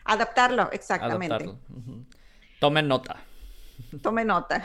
Adaptarlo, 0.04 0.68
exactamente. 0.72 1.34
Adaptarlo. 1.34 1.60
Uh 1.68 1.82
-huh. 1.82 2.04
Tomen 2.58 2.88
nota. 2.88 3.16
Tome 4.02 4.24
nota. 4.24 4.64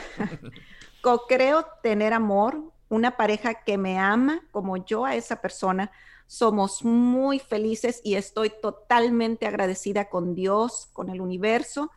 Co-creo 1.01 1.65
tener 1.83 2.13
amor, 2.13 2.61
una 2.89 3.17
pareja 3.17 3.63
que 3.63 3.77
me 3.77 3.99
ama 3.99 4.41
como 4.51 4.77
yo 4.77 5.05
a 5.05 5.15
esa 5.15 5.41
persona. 5.41 5.91
Somos 6.25 6.83
muy 6.83 7.39
felices 7.39 8.01
y 8.03 8.15
estoy 8.15 8.51
totalmente 8.61 9.47
agradecida 9.47 10.09
con 10.09 10.35
Dios, 10.35 10.89
con 10.93 11.09
el 11.09 11.21
universo, 11.21 11.91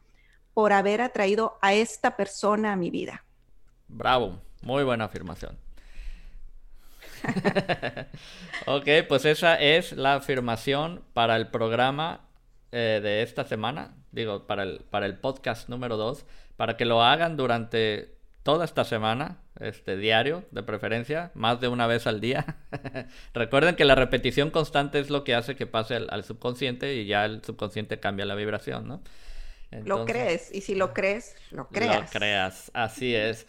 por 0.55 0.73
haber 0.73 1.01
atraído 1.01 1.59
a 1.63 1.75
esta 1.75 2.17
persona 2.17 2.73
a 2.73 2.77
mi 2.77 2.91
vida. 2.91 3.25
Bravo, 3.89 4.41
muy 4.63 4.85
buena 4.85 5.05
afirmación. 5.05 5.59
ok, 8.67 8.89
pues 9.09 9.25
esa 9.25 9.57
es 9.57 9.93
la 9.93 10.15
afirmación 10.15 11.03
para 11.13 11.37
el 11.37 11.49
programa 11.49 12.29
eh, 12.73 13.01
de 13.03 13.23
esta 13.23 13.45
semana, 13.45 13.95
digo, 14.13 14.47
para 14.47 14.63
el, 14.63 14.85
para 14.91 15.07
el 15.07 15.19
podcast 15.19 15.69
número 15.69 15.97
2, 15.97 16.25
para 16.57 16.77
que 16.77 16.85
lo 16.85 17.03
hagan 17.03 17.37
durante 17.37 18.15
toda 18.43 18.65
esta 18.65 18.85
semana, 18.85 19.39
este 19.61 19.97
diario 19.97 20.45
de 20.51 20.63
preferencia, 20.63 21.31
más 21.35 21.61
de 21.61 21.69
una 21.69 21.87
vez 21.87 22.07
al 22.07 22.21
día. 22.21 22.57
Recuerden 23.35 23.77
que 23.77 23.85
la 23.85 23.95
repetición 23.95 24.51
constante 24.51 24.99
es 24.99 25.11
lo 25.11 25.25
que 25.25 25.35
hace 25.35 25.57
que 25.57 25.67
pase 25.67 25.97
al, 25.97 26.09
al, 26.11 26.25
subconsciente 26.25 26.95
y 26.95 27.07
ya 27.07 27.25
el 27.25 27.45
subconsciente 27.45 28.01
cambia 28.01 28.25
la 28.25 28.35
vibración, 28.35 28.89
¿no? 28.89 29.03
Entonces, 29.71 29.89
lo 29.89 30.05
crees, 30.05 30.51
y 30.53 30.63
si 30.63 30.75
lo 30.75 30.93
crees, 30.93 31.37
lo 31.53 31.69
creas. 31.69 32.13
Lo 32.13 32.19
creas, 32.19 32.71
así 32.75 33.15
es. 33.15 33.47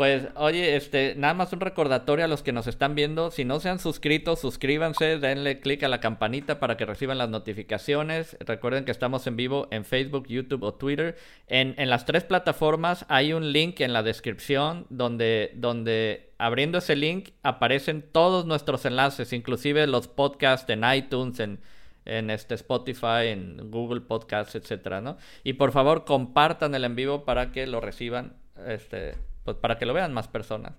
Pues, 0.00 0.28
oye, 0.36 0.76
este, 0.76 1.14
nada 1.14 1.34
más 1.34 1.52
un 1.52 1.60
recordatorio 1.60 2.24
a 2.24 2.28
los 2.28 2.42
que 2.42 2.54
nos 2.54 2.66
están 2.66 2.94
viendo. 2.94 3.30
Si 3.30 3.44
no 3.44 3.60
se 3.60 3.68
han 3.68 3.78
suscrito, 3.78 4.34
suscríbanse, 4.34 5.18
denle 5.18 5.60
clic 5.60 5.82
a 5.82 5.88
la 5.88 6.00
campanita 6.00 6.58
para 6.58 6.78
que 6.78 6.86
reciban 6.86 7.18
las 7.18 7.28
notificaciones. 7.28 8.34
Recuerden 8.40 8.86
que 8.86 8.92
estamos 8.92 9.26
en 9.26 9.36
vivo 9.36 9.68
en 9.70 9.84
Facebook, 9.84 10.26
YouTube 10.26 10.62
o 10.62 10.72
Twitter. 10.72 11.18
En, 11.48 11.74
en 11.76 11.90
las 11.90 12.06
tres 12.06 12.24
plataformas 12.24 13.04
hay 13.10 13.34
un 13.34 13.52
link 13.52 13.82
en 13.82 13.92
la 13.92 14.02
descripción 14.02 14.86
donde, 14.88 15.52
donde 15.56 16.32
abriendo 16.38 16.78
ese 16.78 16.96
link 16.96 17.32
aparecen 17.42 18.00
todos 18.00 18.46
nuestros 18.46 18.86
enlaces, 18.86 19.34
inclusive 19.34 19.86
los 19.86 20.08
podcasts 20.08 20.70
en 20.70 20.82
iTunes, 20.90 21.40
en, 21.40 21.60
en 22.06 22.30
este 22.30 22.54
Spotify, 22.54 23.26
en 23.26 23.70
Google 23.70 24.00
Podcasts, 24.00 24.54
etcétera, 24.54 25.02
¿no? 25.02 25.18
Y 25.44 25.52
por 25.52 25.72
favor 25.72 26.06
compartan 26.06 26.74
el 26.74 26.84
en 26.84 26.96
vivo 26.96 27.26
para 27.26 27.52
que 27.52 27.66
lo 27.66 27.82
reciban, 27.82 28.32
este 28.66 29.28
pues 29.54 29.60
para 29.60 29.78
que 29.78 29.86
lo 29.86 29.94
vean 29.94 30.12
más 30.12 30.28
personas. 30.28 30.74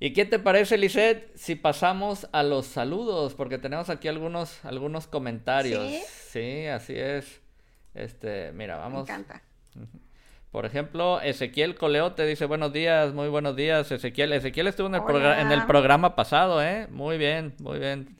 ¿Y 0.00 0.12
qué 0.12 0.24
te 0.24 0.38
parece, 0.38 0.78
Lisette, 0.78 1.30
si 1.36 1.54
pasamos 1.54 2.28
a 2.32 2.42
los 2.42 2.66
saludos? 2.66 3.34
Porque 3.34 3.58
tenemos 3.58 3.88
aquí 3.88 4.08
algunos, 4.08 4.64
algunos 4.64 5.06
comentarios. 5.06 5.86
¿Sí? 5.86 6.02
Sí, 6.30 6.66
así 6.66 6.94
es. 6.96 7.40
Este, 7.94 8.52
mira, 8.52 8.76
vamos. 8.76 9.06
Me 9.06 9.14
encanta. 9.14 9.42
Por 10.50 10.66
ejemplo, 10.66 11.20
Ezequiel 11.20 11.76
Coleote 11.76 12.26
dice 12.26 12.46
buenos 12.46 12.72
días, 12.72 13.14
muy 13.14 13.28
buenos 13.28 13.54
días, 13.54 13.92
Ezequiel. 13.92 14.32
Ezequiel 14.32 14.66
estuvo 14.66 14.88
en 14.88 14.96
el, 14.96 15.24
en 15.38 15.52
el 15.52 15.66
programa 15.66 16.16
pasado, 16.16 16.62
¿eh? 16.62 16.88
Muy 16.90 17.16
bien, 17.16 17.54
muy 17.60 17.78
bien. 17.78 18.18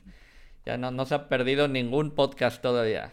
Ya 0.65 0.77
no, 0.77 0.91
no 0.91 1.05
se 1.05 1.15
ha 1.15 1.29
perdido 1.29 1.67
ningún 1.69 2.13
podcast 2.13 2.63
todavía. 2.63 3.11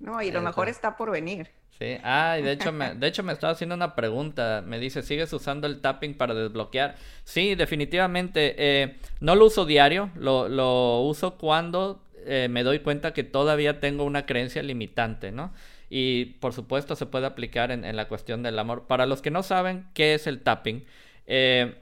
No, 0.00 0.22
y 0.22 0.30
lo 0.30 0.40
mejor 0.42 0.68
está 0.68 0.96
por 0.96 1.10
venir. 1.10 1.50
Sí, 1.78 1.98
ah, 2.02 2.36
y 2.38 2.42
de 2.42 2.52
hecho, 2.52 2.72
me, 2.72 2.94
de 2.94 3.06
hecho 3.06 3.22
me 3.22 3.34
estaba 3.34 3.52
haciendo 3.52 3.74
una 3.74 3.94
pregunta. 3.94 4.62
Me 4.66 4.78
dice, 4.78 5.02
¿sigues 5.02 5.30
usando 5.34 5.66
el 5.66 5.82
tapping 5.82 6.14
para 6.14 6.32
desbloquear? 6.32 6.96
Sí, 7.24 7.54
definitivamente. 7.54 8.54
Eh, 8.56 8.96
no 9.20 9.34
lo 9.34 9.44
uso 9.46 9.66
diario, 9.66 10.10
lo, 10.14 10.48
lo 10.48 11.02
uso 11.02 11.36
cuando 11.36 12.02
eh, 12.24 12.48
me 12.50 12.62
doy 12.62 12.78
cuenta 12.78 13.12
que 13.12 13.24
todavía 13.24 13.78
tengo 13.78 14.04
una 14.04 14.24
creencia 14.24 14.62
limitante, 14.62 15.32
¿no? 15.32 15.52
Y 15.90 16.36
por 16.40 16.54
supuesto 16.54 16.96
se 16.96 17.04
puede 17.06 17.26
aplicar 17.26 17.70
en, 17.70 17.84
en 17.84 17.94
la 17.94 18.08
cuestión 18.08 18.42
del 18.42 18.58
amor. 18.58 18.86
Para 18.86 19.04
los 19.04 19.20
que 19.20 19.30
no 19.30 19.42
saben 19.42 19.86
qué 19.92 20.14
es 20.14 20.26
el 20.26 20.40
tapping, 20.40 20.84
eh, 21.26 21.74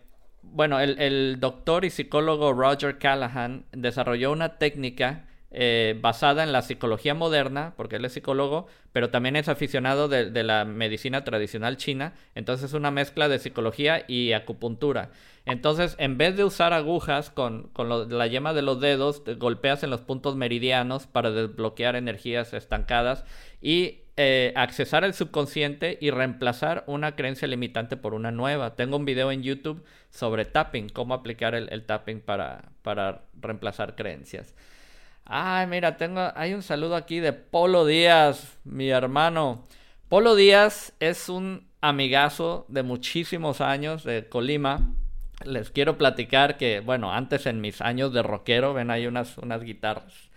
bueno, 0.43 0.81
el, 0.81 0.99
el 1.01 1.37
doctor 1.39 1.85
y 1.85 1.91
psicólogo 1.91 2.53
Roger 2.53 2.99
Callahan 2.99 3.65
desarrolló 3.71 4.33
una 4.33 4.59
técnica 4.59 5.27
eh, 5.57 5.97
basada 6.01 6.43
en 6.43 6.53
la 6.53 6.63
psicología 6.63 7.15
moderna, 7.15 7.75
porque 7.77 7.97
él 7.97 8.05
es 8.05 8.13
psicólogo, 8.13 8.67
pero 8.93 9.11
también 9.11 9.37
es 9.37 9.49
aficionado 9.49 10.09
de, 10.09 10.43
la 10.43 10.65
medicina 10.65 11.23
tradicional 11.23 11.77
china, 11.77 12.15
entonces 12.35 12.71
es 12.71 12.75
una 12.75 12.91
mezcla 12.91 13.29
de 13.29 13.39
psicología 13.39 14.05
y 14.09 14.33
acupuntura. 14.33 15.11
Entonces, 15.47 15.95
en 15.99 16.19
vez 16.19 16.37
de 16.37 16.45
usar 16.45 16.73
agujas 16.73 17.31
con, 17.31 17.69
con 17.69 18.09
la 18.09 18.27
yema 18.27 18.53
de 18.53 18.63
los 18.63 18.81
dedos, 18.81 19.23
golpeas 19.39 19.83
en 19.85 19.91
los 19.91 20.01
puntos 20.01 20.37
meridianos 20.37 21.07
para 21.07 21.31
desbloquear 21.31 21.97
energías 21.97 22.53
estancadas 22.53 23.25
y 23.63 24.01
eh, 24.17 24.53
accesar 24.57 25.05
el 25.05 25.15
subconsciente 25.15 25.99
y 26.01 26.11
reemplazar 26.11 26.85
una 26.87 27.17
creencia 27.17 27.49
limitante 27.49 27.97
por 27.97 28.15
una 28.15 28.31
nueva. 28.31 28.75
Tengo 28.77 28.97
un 28.97 29.05
video 29.05 29.31
en 29.31 29.43
YouTube 29.43 29.85
sobre 30.11 30.45
tapping, 30.45 30.89
cómo 30.89 31.15
aplicar 31.15 31.55
el, 31.55 31.69
el 31.73 31.85
tapping 31.85 32.21
para, 32.21 32.73
para 32.83 33.23
reemplazar 33.41 33.97
creencias. 33.97 34.55
Ay, 35.27 35.67
mira, 35.67 35.97
tengo, 35.97 36.21
hay 36.35 36.53
un 36.53 36.63
saludo 36.63 36.97
aquí 36.97 37.19
de 37.19 37.33
Polo 37.33 37.87
Díaz, 37.87 38.59
mi 38.65 38.91
hermano. 38.91 39.65
Polo 40.11 40.35
Díaz 40.35 40.93
es 41.01 41.31
un 41.31 41.67
amigazo 41.81 42.67
de 42.69 42.83
muchísimos 42.83 43.63
años 43.63 44.05
de 44.05 44.29
Colima. 44.29 44.95
Les 45.47 45.71
quiero 45.71 45.97
platicar 45.97 46.59
que, 46.59 46.81
bueno, 46.81 47.11
antes 47.11 47.47
en 47.47 47.63
mis 47.63 47.81
años 47.81 48.13
de 48.13 48.23
rockero, 48.23 48.75
ven 48.75 48.91
ahí 48.91 49.07
unas, 49.07 49.39
unas 49.39 49.63
guitarras. 49.63 50.31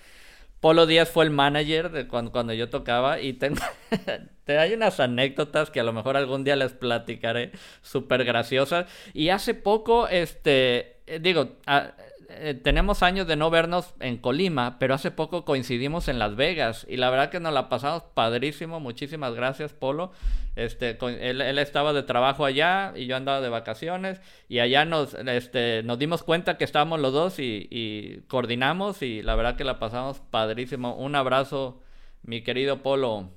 Polo 0.61 0.85
Díaz 0.85 1.09
fue 1.09 1.25
el 1.25 1.31
manager 1.31 1.91
de 1.91 2.07
cuando, 2.07 2.31
cuando 2.31 2.53
yo 2.53 2.69
tocaba 2.69 3.19
y 3.19 3.33
te 4.45 4.57
hay 4.57 4.73
unas 4.73 5.01
anécdotas 5.01 5.69
que 5.69 5.81
a 5.81 5.83
lo 5.83 5.91
mejor 5.91 6.15
algún 6.15 6.45
día 6.45 6.55
les 6.55 6.71
platicaré, 6.71 7.51
súper 7.81 8.23
graciosas. 8.23 8.85
Y 9.13 9.29
hace 9.29 9.53
poco, 9.53 10.07
este, 10.07 11.01
digo, 11.19 11.57
a, 11.65 11.91
eh, 12.29 12.59
tenemos 12.61 13.03
años 13.03 13.27
de 13.27 13.35
no 13.35 13.49
vernos 13.49 13.93
en 13.99 14.17
Colima, 14.17 14.77
pero 14.79 14.93
hace 14.93 15.11
poco 15.11 15.45
coincidimos 15.45 16.07
en 16.07 16.19
Las 16.19 16.35
Vegas 16.35 16.85
y 16.89 16.97
la 16.97 17.09
verdad 17.09 17.29
que 17.29 17.39
nos 17.39 17.53
la 17.53 17.69
pasamos 17.69 18.03
padrísimo. 18.03 18.79
Muchísimas 18.79 19.33
gracias, 19.33 19.73
Polo. 19.73 20.11
Este, 20.55 20.97
él, 21.01 21.59
estaba 21.59 21.93
de 21.93 22.03
trabajo 22.03 22.45
allá 22.45 22.93
y 22.95 23.05
yo 23.05 23.15
andaba 23.15 23.41
de 23.41 23.49
vacaciones 23.49 24.21
y 24.49 24.59
allá 24.59 24.85
nos, 24.85 25.13
este, 25.13 25.83
nos 25.83 25.99
dimos 25.99 26.23
cuenta 26.23 26.57
que 26.57 26.63
estábamos 26.63 26.99
los 26.99 27.13
dos 27.13 27.39
y, 27.39 27.67
y 27.69 28.21
coordinamos 28.27 29.01
y 29.01 29.21
la 29.21 29.35
verdad 29.35 29.55
que 29.55 29.63
la 29.63 29.79
pasamos 29.79 30.19
padrísimo. 30.19 30.95
Un 30.95 31.15
abrazo, 31.15 31.81
mi 32.23 32.41
querido 32.41 32.81
Polo. 32.81 33.29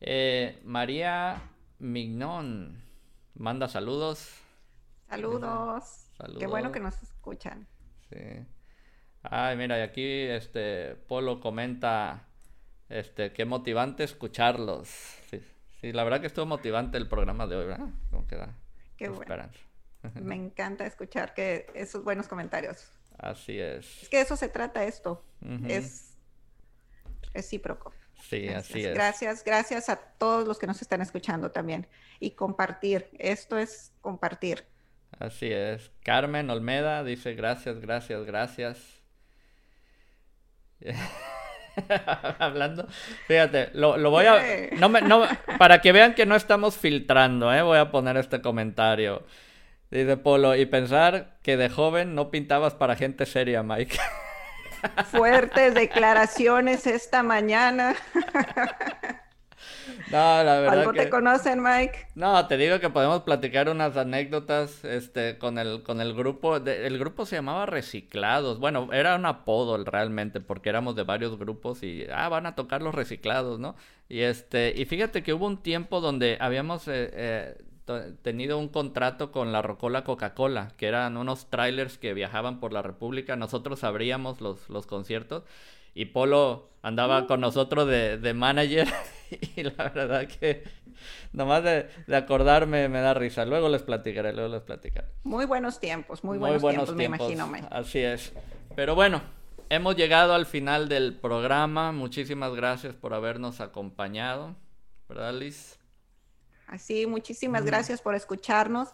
Eh, 0.00 0.60
María 0.64 1.42
Mignon 1.78 2.82
manda 3.34 3.68
saludos. 3.68 4.34
Saludos. 5.08 5.99
Saludos. 6.20 6.40
Qué 6.40 6.46
bueno 6.46 6.70
que 6.70 6.80
nos 6.80 7.02
escuchan. 7.02 7.66
Sí. 8.10 8.46
Ay, 9.22 9.56
mira, 9.56 9.78
y 9.78 9.82
aquí 9.82 10.04
este 10.04 10.94
Polo 10.94 11.40
comenta 11.40 12.28
este 12.88 13.32
qué 13.32 13.44
motivante 13.44 14.04
escucharlos. 14.04 14.88
Sí, 15.30 15.40
sí, 15.80 15.92
la 15.92 16.04
verdad 16.04 16.20
que 16.20 16.26
estuvo 16.26 16.46
motivante 16.46 16.98
el 16.98 17.08
programa 17.08 17.46
de 17.46 17.56
hoy, 17.56 17.66
¿verdad? 17.66 17.88
¿Cómo 18.10 18.26
queda? 18.26 18.54
Qué 18.96 19.08
bueno. 19.08 19.48
Me 20.14 20.34
encanta 20.34 20.86
escuchar 20.86 21.34
que 21.34 21.66
esos 21.74 22.04
buenos 22.04 22.28
comentarios. 22.28 22.90
Así 23.18 23.58
es. 23.58 24.02
Es 24.02 24.08
que 24.08 24.18
de 24.18 24.22
eso 24.22 24.36
se 24.36 24.48
trata 24.48 24.84
esto. 24.84 25.24
Uh 25.42 25.48
-huh. 25.48 25.70
Es 25.70 26.16
recíproco. 27.32 27.92
Sí, 28.22 28.42
gracias. 28.42 28.70
así 28.70 28.84
es. 28.84 28.94
Gracias, 28.94 29.44
gracias 29.44 29.88
a 29.88 29.96
todos 29.96 30.46
los 30.46 30.58
que 30.58 30.66
nos 30.66 30.80
están 30.82 31.00
escuchando 31.00 31.50
también. 31.50 31.86
Y 32.18 32.32
compartir. 32.32 33.08
Esto 33.18 33.58
es 33.58 33.92
compartir. 34.00 34.66
Así 35.18 35.52
es. 35.52 35.90
Carmen 36.02 36.48
Olmeda 36.50 37.04
dice 37.04 37.34
gracias, 37.34 37.80
gracias, 37.80 38.24
gracias. 38.24 39.00
Hablando, 42.38 42.86
fíjate, 43.26 43.70
lo, 43.74 43.96
lo 43.96 44.10
voy 44.10 44.26
a. 44.26 44.40
No 44.78 44.88
me, 44.88 45.02
no, 45.02 45.24
para 45.58 45.80
que 45.80 45.92
vean 45.92 46.14
que 46.14 46.26
no 46.26 46.36
estamos 46.36 46.76
filtrando, 46.76 47.52
¿eh? 47.52 47.62
voy 47.62 47.78
a 47.78 47.90
poner 47.90 48.16
este 48.16 48.40
comentario. 48.40 49.24
Dice 49.90 50.16
Polo, 50.16 50.54
y 50.54 50.66
pensar 50.66 51.38
que 51.42 51.56
de 51.56 51.68
joven 51.68 52.14
no 52.14 52.30
pintabas 52.30 52.74
para 52.74 52.96
gente 52.96 53.26
seria, 53.26 53.62
Mike. 53.62 53.98
Fuertes 55.06 55.74
declaraciones 55.74 56.86
esta 56.86 57.22
mañana. 57.22 57.96
No, 60.10 60.42
la 60.42 60.60
verdad 60.60 60.78
¿Algo 60.80 60.92
te 60.92 61.08
conocen, 61.08 61.62
Mike? 61.62 62.08
No, 62.14 62.46
te 62.46 62.56
digo 62.56 62.80
que 62.80 62.90
podemos 62.90 63.22
platicar 63.22 63.68
unas 63.68 63.96
anécdotas 63.96 64.84
este, 64.84 65.38
con, 65.38 65.58
el, 65.58 65.82
con 65.82 66.00
el 66.00 66.14
grupo. 66.14 66.56
el 66.56 66.98
grupo 66.98 67.26
se 67.26 67.36
llamaba 67.36 67.66
Reciclados. 67.66 68.58
Bueno, 68.58 68.88
era 68.92 69.16
un 69.16 69.26
apodo 69.26 69.82
realmente 69.84 70.40
porque 70.40 70.68
éramos 70.68 70.96
de 70.96 71.02
varios 71.02 71.38
grupos 71.38 71.82
y, 71.82 72.06
ah, 72.12 72.28
van 72.28 72.46
a 72.46 72.54
tocar 72.54 72.82
los 72.82 72.94
reciclados, 72.94 73.58
¿no? 73.58 73.76
Y, 74.08 74.20
este, 74.20 74.72
y 74.76 74.84
fíjate 74.84 75.22
que 75.22 75.32
hubo 75.32 75.46
un 75.46 75.62
tiempo 75.62 76.00
donde 76.00 76.36
habíamos... 76.40 76.88
Eh, 76.88 77.10
eh, 77.12 77.58
tenido 78.22 78.56
un 78.56 78.68
contrato 78.68 79.32
con 79.32 79.50
la 79.50 79.62
Rocola 79.62 80.04
Coca-Cola, 80.04 80.72
que 80.76 80.86
eran 80.86 81.16
unos 81.16 81.50
trailers 81.50 81.98
que 81.98 82.14
viajaban 82.14 82.60
por 82.60 82.72
la 82.72 82.82
República. 82.82 83.34
Nosotros 83.34 83.82
abríamos 83.82 84.40
los, 84.40 84.68
los 84.68 84.86
conciertos 84.86 85.42
y 85.94 86.06
Polo 86.06 86.68
andaba 86.82 87.26
con 87.26 87.40
nosotros 87.40 87.88
de, 87.88 88.18
de 88.18 88.34
manager 88.34 88.88
y 89.56 89.62
la 89.62 89.90
verdad 89.90 90.26
que 90.26 90.64
nomás 91.32 91.62
de, 91.62 91.88
de, 92.06 92.16
acordarme 92.16 92.88
me 92.88 93.00
da 93.00 93.14
risa. 93.14 93.44
Luego 93.44 93.68
les 93.68 93.82
platicaré, 93.82 94.32
luego 94.32 94.54
les 94.54 94.62
platicaré. 94.62 95.08
Muy 95.22 95.46
buenos 95.46 95.80
tiempos, 95.80 96.24
muy 96.24 96.38
buenos, 96.38 96.62
tiempos, 96.62 96.94
me 96.94 97.04
imagino. 97.04 97.50
Así 97.70 98.00
es. 98.00 98.32
Pero 98.74 98.94
bueno, 98.94 99.22
hemos 99.68 99.96
llegado 99.96 100.34
al 100.34 100.46
final 100.46 100.88
del 100.88 101.14
programa. 101.14 101.92
Muchísimas 101.92 102.54
gracias 102.54 102.94
por 102.94 103.14
habernos 103.14 103.60
acompañado. 103.60 104.56
¿Verdad, 105.08 105.34
Liz? 105.34 105.78
Así, 106.66 107.06
muchísimas 107.06 107.64
gracias 107.64 108.00
por 108.00 108.14
escucharnos 108.14 108.90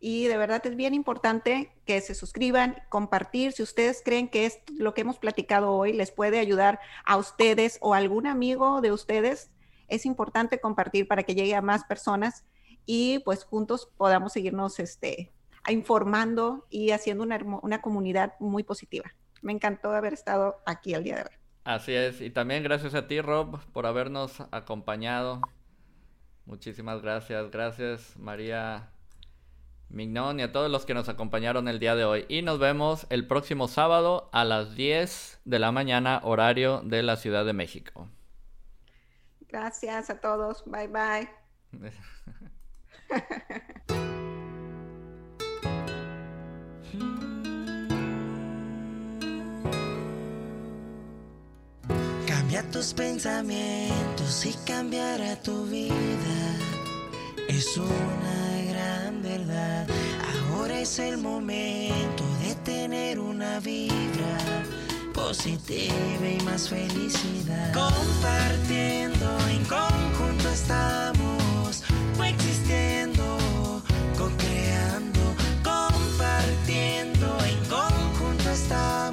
y 0.00 0.26
de 0.26 0.38
verdad 0.38 0.66
es 0.66 0.74
bien 0.74 0.94
importante 0.94 1.70
que 1.84 2.00
se 2.00 2.14
suscriban, 2.14 2.82
compartir. 2.88 3.52
Si 3.52 3.62
ustedes 3.62 4.00
creen 4.02 4.28
que 4.28 4.46
es 4.46 4.60
lo 4.78 4.94
que 4.94 5.02
hemos 5.02 5.18
platicado 5.18 5.72
hoy 5.72 5.92
les 5.92 6.10
puede 6.10 6.38
ayudar 6.38 6.80
a 7.04 7.18
ustedes 7.18 7.76
o 7.82 7.92
a 7.92 7.98
algún 7.98 8.26
amigo 8.26 8.80
de 8.80 8.92
ustedes, 8.92 9.50
es 9.90 10.06
importante 10.06 10.60
compartir 10.60 11.06
para 11.06 11.22
que 11.22 11.34
llegue 11.34 11.54
a 11.54 11.62
más 11.62 11.84
personas 11.84 12.44
y 12.86 13.18
pues 13.20 13.44
juntos 13.44 13.90
podamos 13.96 14.32
seguirnos 14.32 14.80
este, 14.80 15.32
informando 15.68 16.66
y 16.70 16.90
haciendo 16.92 17.24
una, 17.24 17.38
una 17.62 17.82
comunidad 17.82 18.34
muy 18.40 18.62
positiva. 18.62 19.12
Me 19.42 19.52
encantó 19.52 19.90
haber 19.92 20.12
estado 20.12 20.56
aquí 20.66 20.94
el 20.94 21.04
día 21.04 21.16
de 21.16 21.22
hoy. 21.22 21.36
Así 21.64 21.92
es, 21.92 22.20
y 22.20 22.30
también 22.30 22.62
gracias 22.62 22.94
a 22.94 23.06
ti, 23.06 23.20
Rob, 23.20 23.60
por 23.72 23.86
habernos 23.86 24.40
acompañado. 24.50 25.40
Muchísimas 26.46 27.02
gracias. 27.02 27.50
Gracias, 27.50 28.16
María 28.16 28.90
Mignon 29.88 30.40
y 30.40 30.42
a 30.42 30.52
todos 30.52 30.70
los 30.70 30.86
que 30.86 30.94
nos 30.94 31.08
acompañaron 31.08 31.68
el 31.68 31.78
día 31.78 31.94
de 31.94 32.04
hoy. 32.04 32.24
Y 32.28 32.42
nos 32.42 32.58
vemos 32.58 33.06
el 33.10 33.26
próximo 33.26 33.68
sábado 33.68 34.30
a 34.32 34.44
las 34.44 34.74
10 34.74 35.42
de 35.44 35.58
la 35.58 35.72
mañana, 35.72 36.20
horario 36.24 36.80
de 36.84 37.02
la 37.02 37.16
Ciudad 37.16 37.44
de 37.44 37.52
México. 37.52 38.08
Gracias 39.50 40.10
a 40.10 40.20
todos. 40.20 40.62
Bye 40.66 40.88
bye. 40.88 41.28
Cambia 52.26 52.62
tus 52.70 52.94
pensamientos 52.94 54.46
y 54.46 54.54
cambiará 54.64 55.36
tu 55.36 55.66
vida. 55.66 56.56
Es 57.48 57.76
una 57.76 58.40
verdad. 59.22 59.86
Ahora 60.52 60.80
es 60.80 60.98
el 60.98 61.18
momento 61.18 62.24
de 62.42 62.54
tener 62.56 63.18
una 63.18 63.60
vibra 63.60 64.38
positiva 65.30 66.28
y 66.28 66.44
más 66.44 66.68
felicidad. 66.68 67.72
Compartiendo 67.72 69.28
en 69.48 69.64
conjunto 69.64 70.48
estamos, 70.52 71.84
coexistiendo, 72.16 73.38
co-creando, 74.18 75.20
compartiendo 75.62 77.38
en 77.44 77.64
conjunto 77.68 78.50
estamos. 78.50 79.09